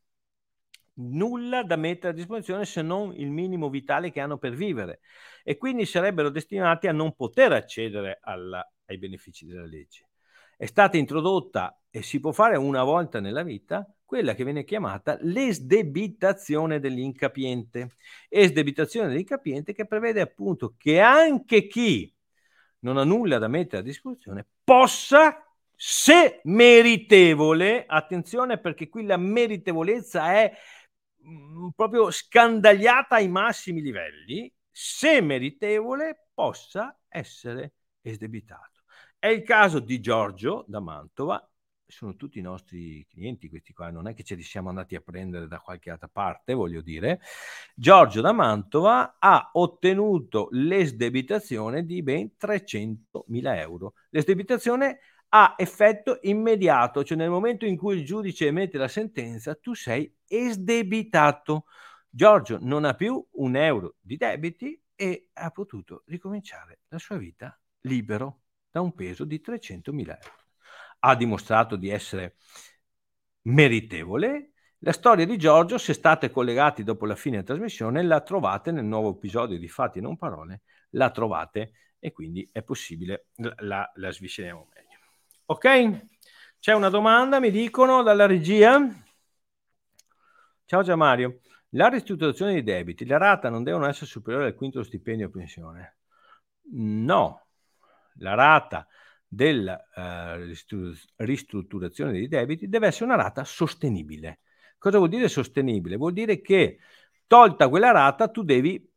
[0.95, 4.99] nulla da mettere a disposizione se non il minimo vitale che hanno per vivere
[5.43, 10.10] e quindi sarebbero destinati a non poter accedere alla, ai benefici della legge.
[10.56, 15.17] È stata introdotta e si può fare una volta nella vita quella che viene chiamata
[15.22, 17.96] l'esdebitazione dell'incapiente.
[18.30, 22.13] Esdebitazione dell'incapiente che prevede appunto che anche chi
[22.80, 25.43] non ha nulla da mettere a disposizione possa,
[25.76, 30.52] se meritevole, attenzione perché qui la meritevolezza è
[31.26, 38.73] mm, proprio scandagliata ai massimi livelli, se meritevole possa essere esdebitato.
[39.24, 41.42] È il caso di Giorgio da Mantova
[41.88, 45.00] sono tutti i nostri clienti questi qua, non è che ce li siamo andati a
[45.00, 47.21] prendere da qualche altra parte, voglio dire.
[47.74, 53.94] Giorgio da Mantova ha ottenuto l'esdebitazione di ben 300.000 euro.
[54.10, 55.00] L'esdebitazione
[55.30, 60.13] ha effetto immediato, cioè nel momento in cui il giudice emette la sentenza, tu sei
[60.28, 61.67] esdebitato.
[62.10, 67.58] Giorgio non ha più un euro di debiti e ha potuto ricominciare la sua vita
[67.84, 68.42] libero
[68.74, 70.42] da un peso di 300.000 euro
[71.06, 72.38] ha dimostrato di essere
[73.44, 74.54] meritevole.
[74.80, 78.84] La storia di Giorgio, se state collegati dopo la fine della trasmissione, la trovate nel
[78.86, 83.28] nuovo episodio di Fatti non parole, la trovate e quindi è possibile,
[83.60, 84.98] la, la svisceriamo meglio.
[85.46, 86.08] Ok?
[86.60, 88.82] C'è una domanda, mi dicono dalla regia.
[90.65, 91.42] Ciao Gian Mario.
[91.76, 95.98] La ristrutturazione dei debiti, la rata non devono essere superiore al quinto stipendio pensione?
[96.71, 97.42] No,
[98.15, 98.87] la rata
[99.27, 100.53] della uh,
[101.17, 104.39] ristrutturazione dei debiti deve essere una rata sostenibile.
[104.77, 105.95] Cosa vuol dire sostenibile?
[105.95, 106.77] Vuol dire che
[107.25, 108.91] tolta quella rata tu devi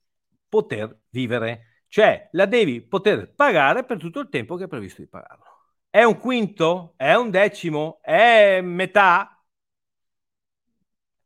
[0.48, 5.08] poter vivere, cioè la devi poter pagare per tutto il tempo che è previsto di
[5.08, 5.44] pagarlo.
[5.88, 6.92] È un quinto?
[6.96, 8.00] È un decimo?
[8.02, 9.42] È metà?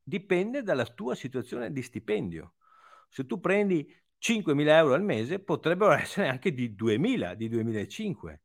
[0.03, 2.55] Dipende dalla tua situazione di stipendio.
[3.09, 8.39] Se tu prendi 5.000 euro al mese, potrebbero essere anche di 2.000, di 2.500.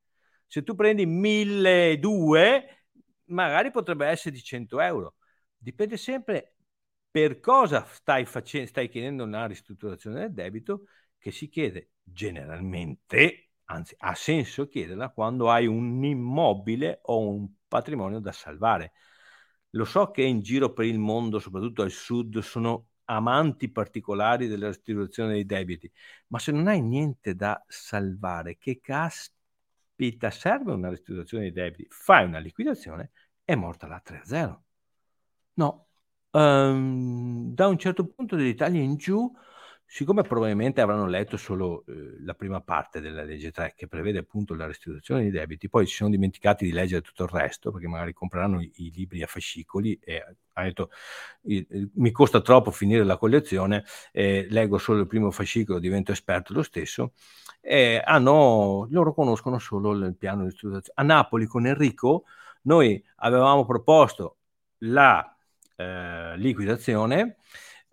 [0.47, 2.63] Se tu prendi 1.200,
[3.25, 5.15] magari potrebbe essere di 100 euro.
[5.57, 6.55] Dipende sempre
[7.09, 10.85] per cosa stai, facendo, stai chiedendo una ristrutturazione del debito
[11.17, 18.19] che si chiede generalmente, anzi ha senso chiederla quando hai un immobile o un patrimonio
[18.19, 18.93] da salvare.
[19.71, 24.67] Lo so che in giro per il mondo, soprattutto al sud, sono amanti particolari della
[24.67, 25.91] ristrutturazione dei debiti,
[26.27, 31.87] ma se non hai niente da salvare, che caspita serve una ristrutturazione dei debiti?
[31.89, 33.11] Fai una liquidazione,
[33.43, 34.63] è morta la 3-0.
[35.53, 35.87] No,
[36.31, 39.31] um, da un certo punto dell'Italia in giù,
[39.95, 44.53] siccome probabilmente avranno letto solo eh, la prima parte della legge 3 che prevede appunto
[44.53, 48.11] la restituzione dei debiti, poi si sono dimenticati di leggere tutto il resto perché magari
[48.11, 50.21] compreranno i, i libri a fascicoli e
[50.51, 50.89] hanno detto
[51.93, 56.63] mi costa troppo finire la collezione, eh, leggo solo il primo fascicolo, divento esperto lo
[56.63, 57.13] stesso.
[57.61, 60.99] E hanno, loro conoscono solo il piano di ristrutturazione.
[60.99, 62.25] A Napoli con Enrico
[62.63, 64.39] noi avevamo proposto
[64.79, 65.35] la
[65.77, 67.37] eh, liquidazione,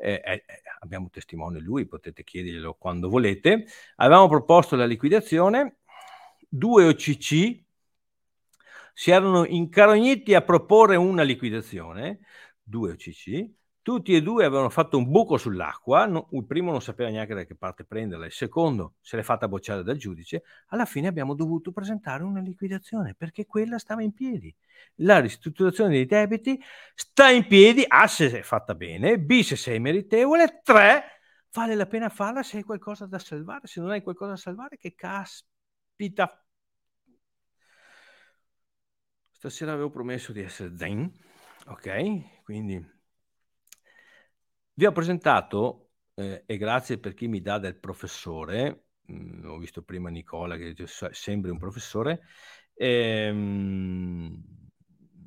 [0.03, 0.45] eh, eh,
[0.81, 5.77] abbiamo testimone lui, potete chiederglielo quando volete, avevamo proposto la liquidazione,
[6.49, 7.61] due OCC
[8.95, 12.21] si erano incarogniti a proporre una liquidazione,
[12.63, 13.49] due OCC,
[13.83, 17.57] tutti e due avevano fatto un buco sull'acqua, il primo non sapeva neanche da che
[17.57, 22.23] parte prenderla, il secondo se l'è fatta bocciare dal giudice, alla fine abbiamo dovuto presentare
[22.23, 24.55] una liquidazione perché quella stava in piedi.
[24.97, 26.61] La ristrutturazione dei debiti
[26.95, 31.05] sta in piedi, A se è fatta bene, B se sei meritevole, 3
[31.53, 34.77] vale la pena farla se hai qualcosa da salvare, se non hai qualcosa da salvare
[34.79, 36.45] che caspita.
[39.31, 41.13] Stasera avevo promesso di essere zen,
[41.67, 42.43] ok?
[42.45, 43.01] Quindi
[44.75, 49.59] vi ho presentato, eh, e grazie per chi mi dà del professore, mh, mm, ho
[49.59, 52.23] visto prima Nicola che sembri un professore,
[52.75, 54.43] ehm,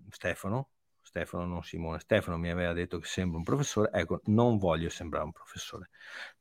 [0.10, 0.70] Stefano,
[1.02, 5.26] Stefano, non Simone, Stefano mi aveva detto che sembra un professore, ecco, non voglio sembrare
[5.26, 5.90] un professore,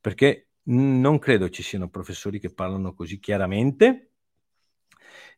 [0.00, 4.10] perché non credo ci siano professori che parlano così chiaramente.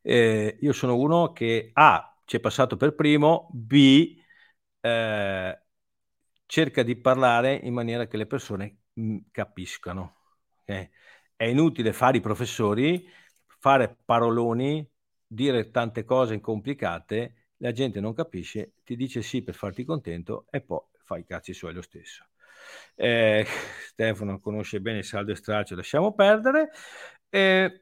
[0.03, 4.17] Eh, io sono uno che A, ci è passato per primo, B,
[4.81, 5.61] eh,
[6.47, 10.17] cerca di parlare in maniera che le persone mh, capiscano.
[10.63, 10.91] Okay?
[11.35, 13.07] È inutile fare i professori,
[13.59, 14.89] fare paroloni,
[15.27, 20.61] dire tante cose complicate, la gente non capisce, ti dice sì per farti contento e
[20.61, 22.25] poi fai i cazzi suoi lo stesso.
[22.95, 23.47] Eh,
[23.89, 26.71] Stefano conosce bene il saldo e straccio, lasciamo perdere.
[27.29, 27.81] Eh,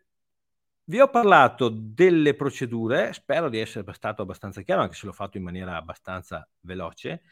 [0.86, 5.38] vi ho parlato delle procedure, spero di essere stato abbastanza chiaro, anche se l'ho fatto
[5.38, 7.22] in maniera abbastanza veloce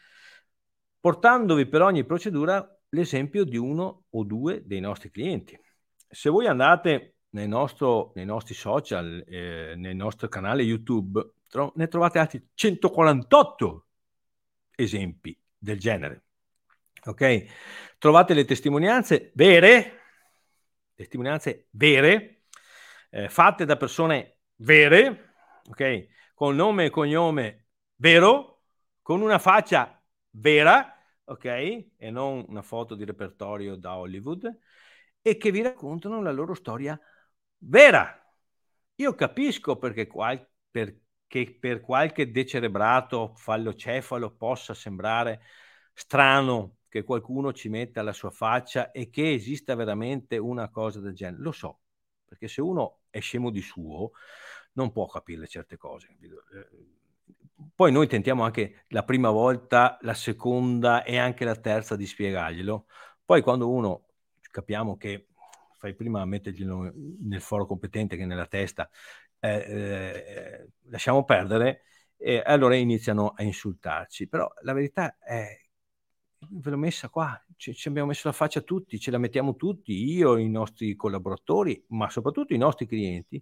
[1.03, 5.59] portandovi per ogni procedura l'esempio di uno o due dei nostri clienti.
[6.07, 11.89] Se voi andate nel nostro, nei nostri social, eh, nel nostro canale YouTube, tro- ne
[11.89, 13.87] trovate altri 148
[14.75, 16.23] esempi del genere.
[17.03, 17.47] Ok?
[17.97, 20.03] Trovate le testimonianze vere,
[20.95, 22.43] testimonianze vere,
[23.09, 25.33] eh, fatte da persone vere,
[25.67, 26.07] ok?
[26.33, 28.61] Con nome e cognome vero,
[29.01, 30.92] con una faccia vera,
[31.33, 31.45] ok?
[31.97, 34.57] E non una foto di repertorio da Hollywood,
[35.21, 36.99] e che vi raccontano la loro storia
[37.59, 38.17] vera.
[38.95, 45.41] Io capisco perché, qual- perché per qualche decerebrato fallocefalo possa sembrare
[45.93, 51.13] strano che qualcuno ci metta la sua faccia e che esista veramente una cosa del
[51.15, 51.41] genere.
[51.41, 51.81] Lo so,
[52.25, 54.11] perché se uno è scemo di suo
[54.73, 56.15] non può capire certe cose.
[57.75, 62.85] Poi noi tentiamo anche la prima volta, la seconda e anche la terza di spiegarglielo.
[63.25, 64.05] Poi quando uno
[64.51, 65.27] capiamo che
[65.77, 68.89] fai prima a metterglielo nel foro competente che nella testa,
[69.39, 71.83] eh, eh, lasciamo perdere,
[72.17, 74.27] e allora iniziano a insultarci.
[74.27, 75.63] Però la verità è
[76.49, 79.93] ve l'ho messa qua, ci, ci, abbiamo messo la faccia tutti, ce la mettiamo tutti,
[79.93, 83.41] io, i nostri collaboratori, ma soprattutto i nostri clienti,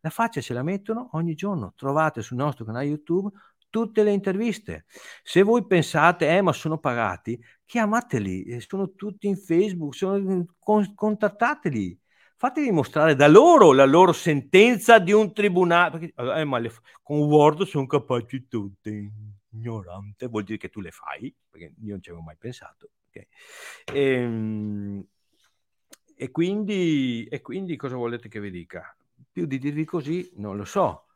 [0.00, 1.72] la faccia ce la mettono ogni giorno.
[1.76, 3.30] Trovate sul nostro canale YouTube
[3.72, 4.84] tutte le interviste.
[5.22, 10.94] Se voi pensate, eh, ma sono pagati, chiamateli, eh, sono tutti in Facebook, sono, con,
[10.94, 11.98] contattateli,
[12.36, 15.90] fateli mostrare da loro la loro sentenza di un tribunale.
[15.98, 16.70] Perché, eh, ma le,
[17.02, 19.10] con Word sono capaci tutti,
[19.52, 22.90] ignorante, vuol dire che tu le fai, perché io non ci avevo mai pensato.
[23.08, 23.26] Okay.
[23.86, 25.06] E, ehm,
[26.14, 28.94] e, quindi, e quindi cosa volete che vi dica?
[29.32, 31.06] Più di dirvi così non lo so.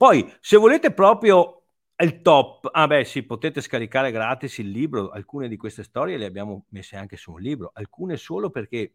[0.00, 1.59] Poi, se volete proprio
[2.02, 6.26] il top, ah beh sì, potete scaricare gratis il libro, alcune di queste storie le
[6.26, 8.94] abbiamo messe anche su un libro, alcune solo perché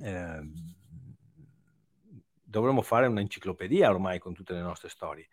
[0.00, 0.40] eh,
[2.42, 5.28] dovremmo fare un'enciclopedia ormai con tutte le nostre storie.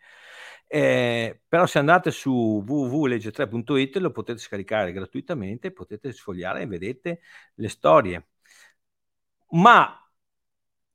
[0.66, 7.20] Eh, però se andate su www.legge3.it lo potete scaricare gratuitamente, potete sfogliare e vedete
[7.54, 8.26] le storie.
[9.50, 10.01] Ma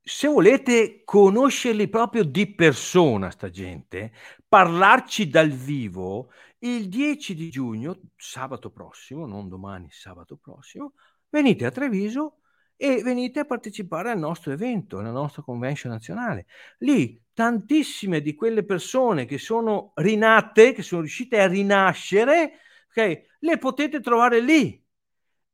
[0.08, 4.14] se volete conoscerli proprio di persona, sta gente,
[4.47, 10.93] parlarci dal vivo, il 10 di giugno, sabato prossimo, non domani, sabato prossimo,
[11.28, 12.38] venite a Treviso
[12.78, 16.45] e venite a partecipare al nostro evento, alla nostra convention nazionale.
[16.80, 23.58] Lì tantissime di quelle persone che sono rinate, che sono riuscite a rinascere, okay, le
[23.58, 24.82] potete trovare lì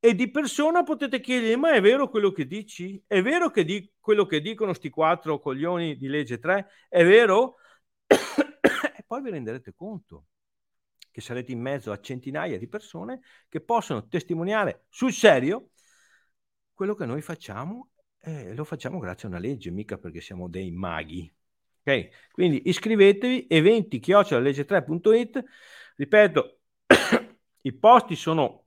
[0.06, 3.01] e di persona potete chiedere, ma è vero quello che dici?
[3.08, 6.68] È vero che di quello che dicono sti quattro coglioni di legge 3?
[6.89, 7.56] È vero?
[8.08, 10.26] e poi vi renderete conto
[11.10, 15.70] che sarete in mezzo a centinaia di persone che possono testimoniare sul serio
[16.74, 17.91] quello che noi facciamo
[18.26, 21.34] eh, lo facciamo grazie a una legge, mica perché siamo dei maghi.
[21.82, 22.32] Ok?
[22.32, 25.43] Quindi iscrivetevi, eventi chiocciolalegge3.it.
[25.95, 26.60] Ripeto,
[27.62, 28.62] i posti sono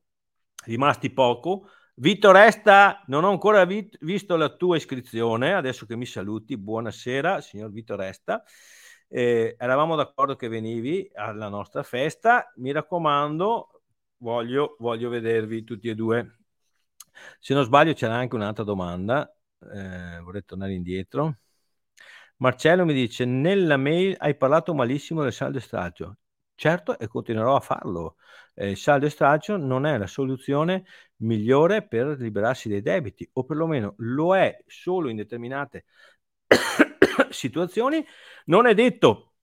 [0.66, 1.68] rimasti poco.
[1.94, 7.40] Vito Resta, non ho ancora vi- visto la tua iscrizione, adesso che mi saluti, buonasera
[7.40, 8.42] signor Vito Resta.
[9.08, 13.82] Eh, eravamo d'accordo che venivi alla nostra festa, mi raccomando,
[14.18, 16.38] voglio, voglio vedervi tutti e due.
[17.40, 19.26] Se non sbaglio c'era anche un'altra domanda,
[19.72, 21.38] eh, vorrei tornare indietro.
[22.38, 26.16] Marcello mi dice, nella mail hai parlato malissimo del saldo straccio.
[26.56, 28.16] Certo, e continuerò a farlo.
[28.54, 30.84] Eh, il saldo e straccio non è la soluzione
[31.16, 35.84] migliore per liberarsi dei debiti, o perlomeno lo è solo in determinate
[37.30, 38.02] situazioni.
[38.46, 39.34] Non è detto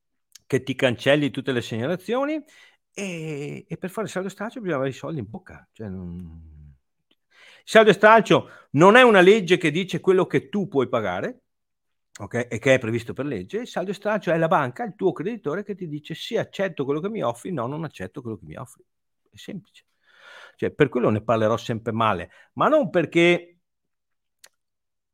[0.48, 2.44] che ti cancelli tutte le segnalazioni
[2.92, 5.68] e, e per fare il saldo e straccio bisogna avere i soldi in bocca.
[5.72, 6.76] Cioè, non...
[7.10, 11.43] Il saldo e straccio non è una legge che dice quello che tu puoi pagare,
[12.20, 15.12] okay, e che è previsto per legge, il saldo straccio è la banca, il tuo
[15.12, 18.46] creditore che ti dice sì, accetto quello che mi offri, no, non accetto quello che
[18.46, 18.84] mi offri.
[19.30, 19.86] È semplice.
[20.56, 23.54] Cioè, per quello ne parlerò sempre male, ma non perché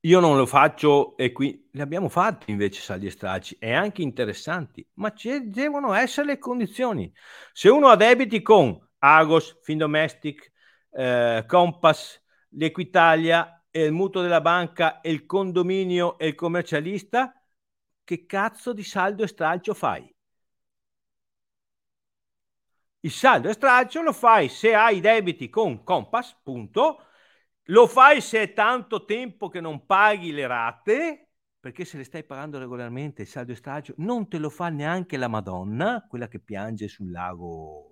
[0.03, 4.01] io non lo faccio e qui li abbiamo fatti invece saldi e stracci e anche
[4.01, 7.11] interessanti, ma ci devono essere le condizioni.
[7.51, 10.51] Se uno ha debiti con Agos, Findomestic,
[10.91, 17.33] eh, Compass, l'Equitalia, e il mutuo della banca e il condominio e il commercialista,
[18.03, 20.13] che cazzo di saldo e stralcio fai?
[23.01, 27.03] Il saldo e stralcio lo fai se hai debiti con Compass, punto.
[27.65, 32.23] Lo fai se è tanto tempo che non paghi le rate, perché se le stai
[32.23, 36.39] pagando regolarmente il saldo e stralcio non te lo fa neanche la Madonna, quella che
[36.39, 37.88] piange sul lago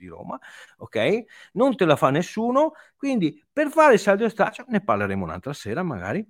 [0.00, 0.38] di Roma,
[0.78, 1.24] ok?
[1.52, 5.82] Non te la fa nessuno, quindi per fare il saldo straccio, ne parleremo un'altra sera
[5.82, 6.26] magari,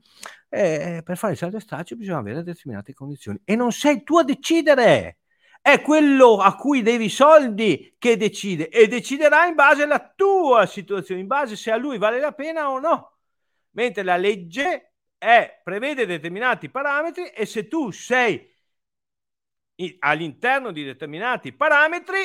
[0.49, 4.25] eh, per fare il saldo straccio bisogna avere determinate condizioni e non sei tu a
[4.25, 5.19] decidere,
[5.63, 11.21] è quello a cui devi soldi che decide e deciderà in base alla tua situazione,
[11.21, 13.19] in base se a lui vale la pena o no.
[13.73, 18.49] Mentre la legge è, prevede determinati parametri e se tu sei
[20.01, 22.19] all'interno di determinati parametri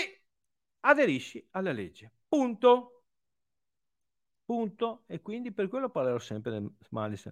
[0.85, 2.11] aderisci alla legge.
[2.27, 3.03] Punto.
[4.45, 5.03] Punto.
[5.07, 7.31] E quindi per quello parlerò sempre del Smalis.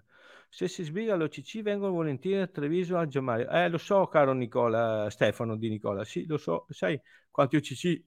[0.50, 3.50] Se si sbriga l'OCC vengono volentieri a Treviso a Giammario.
[3.50, 6.04] Eh, lo so, caro Nicola, Stefano di Nicola.
[6.04, 6.66] Sì, lo so.
[6.70, 7.00] Sai
[7.30, 8.04] quanti OCC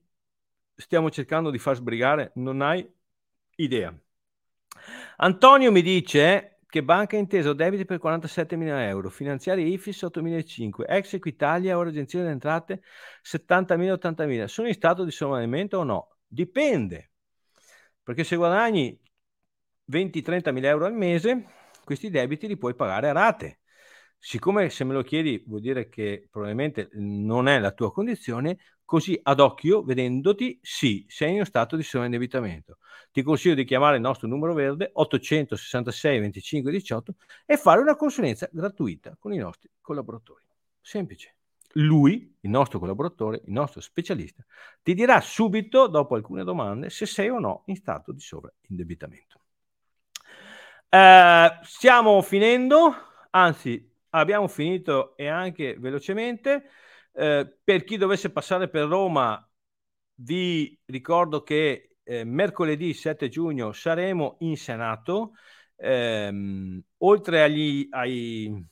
[0.75, 2.33] stiamo cercando di far sbrigare?
[2.37, 2.89] Non hai
[3.57, 3.97] idea.
[5.17, 10.85] Antonio mi dice che banca ha inteso debiti per 47 mila euro, finanziari IFIS 8.500,
[10.87, 12.83] ex Equitalia, ora agenzia delle entrate
[13.23, 14.45] 70.000, 80.000.
[14.45, 16.17] Sono in stato di sommamento o no?
[16.27, 17.13] Dipende,
[18.03, 19.01] perché se guadagni
[19.91, 21.47] 20-30 mila euro al mese,
[21.83, 23.61] questi debiti li puoi pagare a rate.
[24.29, 29.17] Siccome se me lo chiedi vuol dire che probabilmente non è la tua condizione, così
[29.23, 32.79] ad occhio, vedendoti, sì, sei in stato di sovraindebitamento.
[33.13, 37.15] ti consiglio di chiamare il nostro numero verde 866 25 18
[37.47, 40.43] e fare una consulenza gratuita con i nostri collaboratori.
[40.81, 41.37] Semplice.
[41.75, 44.45] Lui, il nostro collaboratore, il nostro specialista,
[44.83, 49.41] ti dirà subito, dopo alcune domande, se sei o no in stato di sovraindebitamento.
[50.89, 52.93] Eh, stiamo finendo,
[53.31, 53.86] anzi
[54.21, 56.71] abbiamo finito e anche velocemente.
[57.13, 59.47] Eh, per chi dovesse passare per Roma,
[60.17, 65.33] vi ricordo che eh, mercoledì 7 giugno saremo in Senato.
[65.77, 68.65] Ehm, oltre agli, ai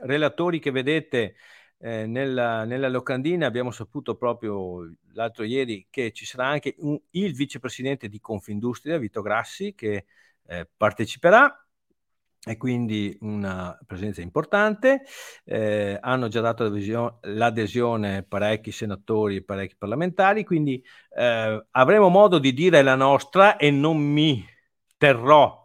[0.00, 1.36] relatori che vedete
[1.78, 7.34] eh, nella, nella, locandina, abbiamo saputo proprio l'altro ieri che ci sarà anche un, il
[7.34, 10.06] vicepresidente di Confindustria, Vito Grassi, che
[10.46, 11.54] eh, parteciperà
[12.42, 15.02] e quindi una presenza importante.
[15.44, 16.72] Eh, hanno già dato
[17.22, 20.82] l'adesione parecchi senatori e parecchi parlamentari, quindi
[21.16, 24.44] eh, avremo modo di dire la nostra e non mi
[24.96, 25.58] terrò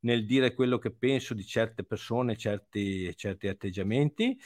[0.00, 4.38] nel dire quello che penso di certe persone, certi, certi atteggiamenti.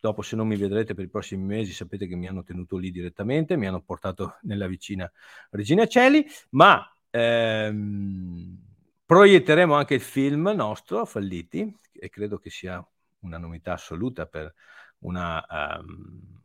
[0.00, 2.90] Dopo, se non mi vedrete per i prossimi mesi, sapete che mi hanno tenuto lì
[2.90, 5.10] direttamente, mi hanno portato nella vicina
[5.50, 8.71] Regina Celi, ma ehm,
[9.12, 12.82] Proietteremo anche il film nostro, Falliti, e credo che sia
[13.18, 14.54] una novità assoluta per
[15.00, 15.44] una,
[15.80, 16.40] um,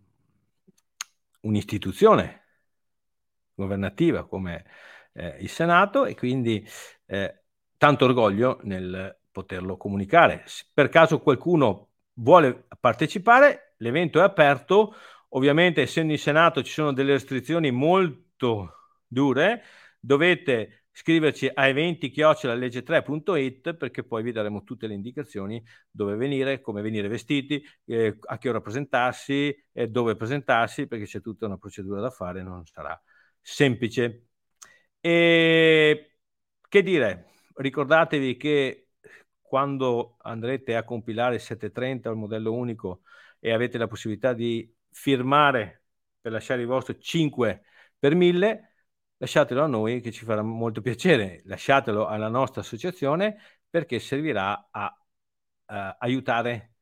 [1.44, 2.44] un'istituzione
[3.54, 4.66] governativa come
[5.14, 6.68] eh, il Senato e quindi
[7.06, 7.44] eh,
[7.78, 10.44] tanto orgoglio nel poterlo comunicare.
[10.46, 14.94] Se per caso qualcuno vuole partecipare, l'evento è aperto,
[15.30, 19.64] ovviamente essendo in Senato ci sono delle restrizioni molto dure,
[20.02, 27.08] dovete scriverci a eventi-legge3.it perché poi vi daremo tutte le indicazioni dove venire, come venire
[27.08, 32.10] vestiti, eh, a che ora presentarsi, eh, dove presentarsi, perché c'è tutta una procedura da
[32.10, 33.00] fare, non sarà
[33.40, 34.30] semplice.
[35.00, 36.18] E
[36.68, 38.88] che dire, ricordatevi che
[39.40, 43.02] quando andrete a compilare il 730 o il modello unico
[43.40, 45.84] e avete la possibilità di firmare
[46.20, 47.62] per lasciare il vostro 5
[48.00, 48.77] per 1000,
[49.18, 53.38] lasciatelo a noi che ci farà molto piacere, lasciatelo alla nostra associazione
[53.70, 54.98] perché servirà a,
[55.66, 56.74] a aiutare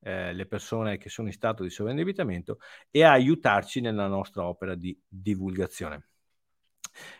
[0.00, 2.58] eh, le persone che sono in stato di sovraindebitamento
[2.90, 6.08] e a aiutarci nella nostra opera di divulgazione.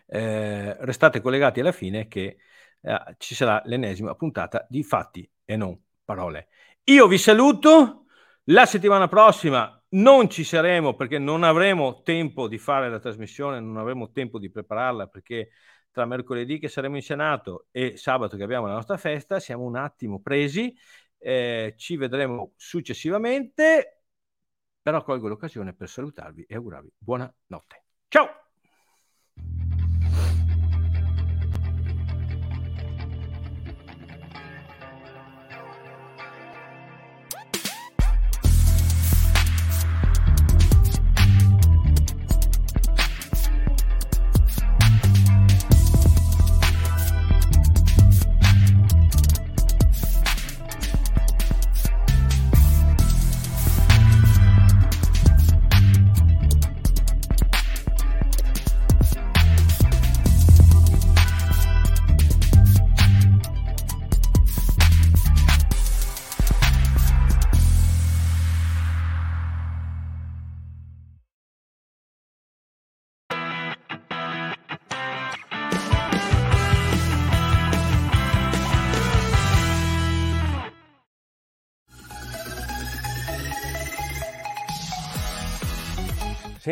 [0.07, 2.37] Eh, restate collegati alla fine che
[2.81, 6.49] eh, ci sarà l'ennesima puntata di fatti e non parole.
[6.85, 8.07] Io vi saluto,
[8.45, 13.77] la settimana prossima non ci saremo perché non avremo tempo di fare la trasmissione, non
[13.77, 15.51] avremo tempo di prepararla perché
[15.91, 19.77] tra mercoledì che saremo in Senato e sabato che abbiamo la nostra festa siamo un
[19.77, 20.75] attimo presi,
[21.19, 24.03] eh, ci vedremo successivamente,
[24.83, 27.85] però colgo l'occasione per salutarvi e augurarvi buona notte.
[28.09, 28.29] Ciao!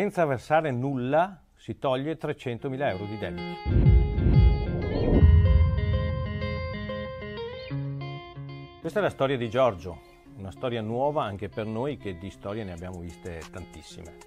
[0.05, 3.57] Senza versare nulla si toglie 300.000 euro di debito.
[8.79, 9.99] Questa è la storia di Giorgio,
[10.37, 14.17] una storia nuova anche per noi che di storie ne abbiamo viste tantissime.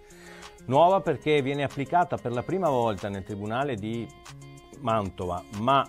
[0.66, 4.04] Nuova perché viene applicata per la prima volta nel Tribunale di
[4.80, 5.88] Mantova, ma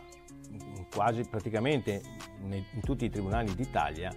[0.94, 2.00] quasi praticamente
[2.44, 4.14] in tutti i tribunali d'Italia,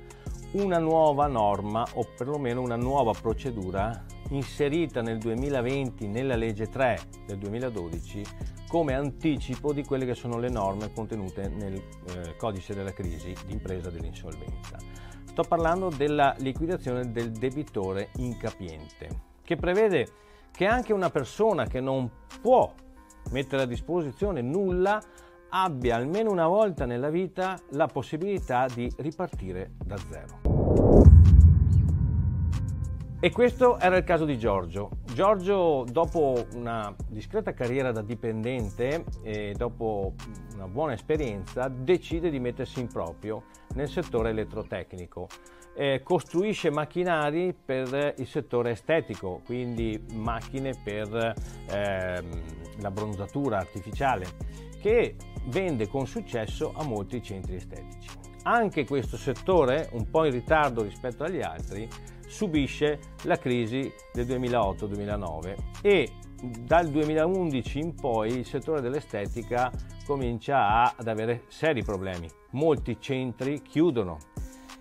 [0.53, 7.39] una nuova norma o perlomeno una nuova procedura inserita nel 2020 nella legge 3 del
[7.39, 8.25] 2012
[8.69, 13.91] come anticipo di quelle che sono le norme contenute nel eh, codice della crisi d'impresa
[13.91, 14.79] dell'insolvenza.
[15.25, 19.09] Sto parlando della liquidazione del debitore incapiente,
[19.43, 20.09] che prevede
[20.51, 22.11] che anche una persona che non
[22.41, 22.73] può
[23.31, 25.03] mettere a disposizione nulla
[25.51, 30.62] abbia almeno una volta nella vita la possibilità di ripartire da zero.
[33.25, 34.91] E questo era il caso di Giorgio.
[35.15, 40.15] Giorgio, dopo una discreta carriera da dipendente e dopo
[40.55, 43.45] una buona esperienza, decide di mettersi in proprio
[43.75, 45.29] nel settore elettrotecnico.
[45.77, 51.33] Eh, costruisce macchinari per il settore estetico, quindi macchine per
[51.71, 52.25] eh,
[52.81, 54.27] la bronzatura artificiale,
[54.81, 55.15] che
[55.45, 58.09] vende con successo a molti centri estetici.
[58.43, 61.89] Anche questo settore, un po' in ritardo rispetto agli altri,
[62.33, 66.13] subisce la crisi del 2008-2009 e
[66.61, 69.71] dal 2011 in poi il settore dell'estetica
[70.07, 72.27] comincia ad avere seri problemi.
[72.53, 74.17] Molti centri chiudono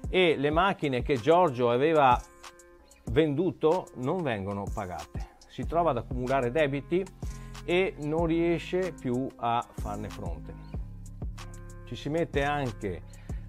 [0.10, 2.20] e le macchine che Giorgio aveva
[3.12, 5.32] venduto non vengono pagate.
[5.50, 7.04] Si trova ad accumulare debiti
[7.66, 10.54] e non riesce più a farne fronte.
[11.84, 13.02] Ci si mette anche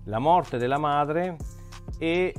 [0.07, 1.36] la morte della madre
[1.98, 2.34] e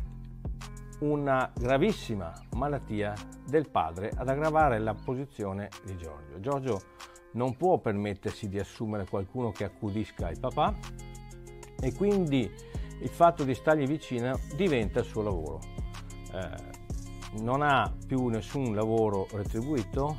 [1.04, 3.14] una gravissima malattia
[3.46, 6.40] del padre ad aggravare la posizione di Giorgio.
[6.40, 6.82] Giorgio
[7.34, 10.74] non può permettersi di assumere qualcuno che accudisca il papà
[11.82, 12.50] e quindi
[13.02, 15.60] il fatto di stargli vicino diventa il suo lavoro.
[16.32, 16.72] Eh,
[17.42, 20.16] non ha più nessun lavoro retribuito,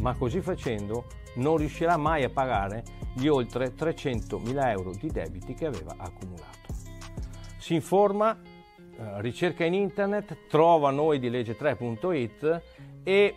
[0.00, 2.84] ma così facendo non riuscirà mai a pagare
[3.14, 6.63] gli oltre 300.000 euro di debiti che aveva accumulato
[7.64, 12.62] si informa, eh, ricerca in internet, trova noi di legge3.it
[13.02, 13.34] e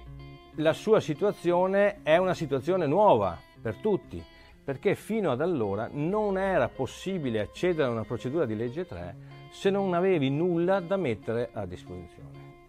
[0.56, 4.22] la sua situazione è una situazione nuova per tutti,
[4.62, 9.16] perché fino ad allora non era possibile accedere a una procedura di legge 3
[9.50, 12.66] se non avevi nulla da mettere a disposizione.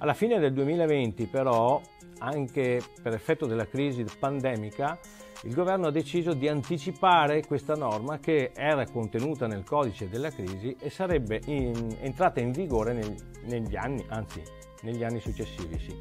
[0.00, 1.80] Alla fine del 2020 però,
[2.18, 4.98] anche per effetto della crisi pandemica,
[5.42, 10.74] il governo ha deciso di anticipare questa norma che era contenuta nel codice della crisi
[10.80, 13.14] e sarebbe in, entrata in vigore nel,
[13.44, 14.42] negli anni, anzi
[14.82, 15.78] negli anni successivi.
[15.78, 15.96] Sì.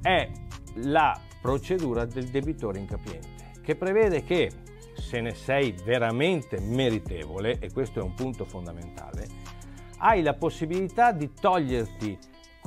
[0.00, 0.30] È
[0.84, 4.50] la procedura del debitore incapiente che prevede che
[4.94, 9.26] se ne sei veramente meritevole, e questo è un punto fondamentale,
[9.98, 12.18] hai la possibilità di toglierti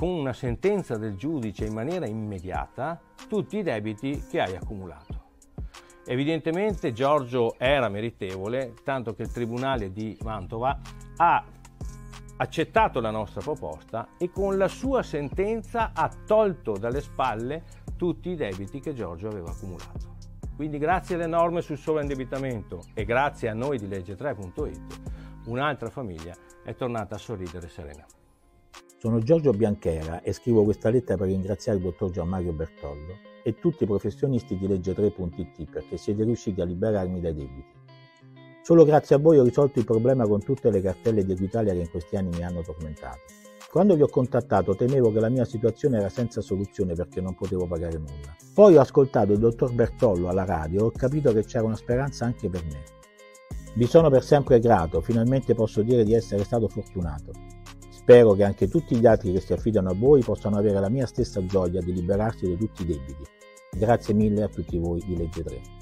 [0.02, 5.26] con una sentenza del giudice in maniera immediata tutti i debiti che hai accumulato.
[6.04, 10.76] Evidentemente Giorgio era meritevole, tanto che il Tribunale di Mantova
[11.18, 11.44] ha
[12.36, 17.62] accettato la nostra proposta e con la sua sentenza ha tolto dalle spalle
[17.96, 20.16] tutti i debiti che Giorgio aveva accumulato.
[20.56, 25.00] Quindi grazie alle norme sul sovraindebitamento e grazie a noi di legge3.it,
[25.46, 26.34] un'altra famiglia
[26.64, 28.04] è tornata a sorridere serena.
[29.02, 33.82] Sono Giorgio Bianchera e scrivo questa lettera per ringraziare il dottor Gianmario Bertollo e tutti
[33.82, 37.72] i professionisti di Legge3.it perché siete riusciti a liberarmi dai debiti.
[38.62, 41.80] Solo grazie a voi ho risolto il problema con tutte le cartelle di Equitalia che
[41.80, 43.18] in questi anni mi hanno tormentato.
[43.72, 47.66] Quando vi ho contattato temevo che la mia situazione era senza soluzione perché non potevo
[47.66, 48.36] pagare nulla.
[48.54, 52.24] Poi ho ascoltato il dottor Bertollo alla radio e ho capito che c'era una speranza
[52.24, 52.84] anche per me.
[53.74, 57.61] Vi sono per sempre grato, finalmente posso dire di essere stato fortunato.
[58.02, 61.06] Spero che anche tutti gli altri che si affidano a voi possano avere la mia
[61.06, 63.22] stessa gioia di liberarsi di tutti i debiti.
[63.70, 65.81] Grazie mille a tutti voi di Legge 3.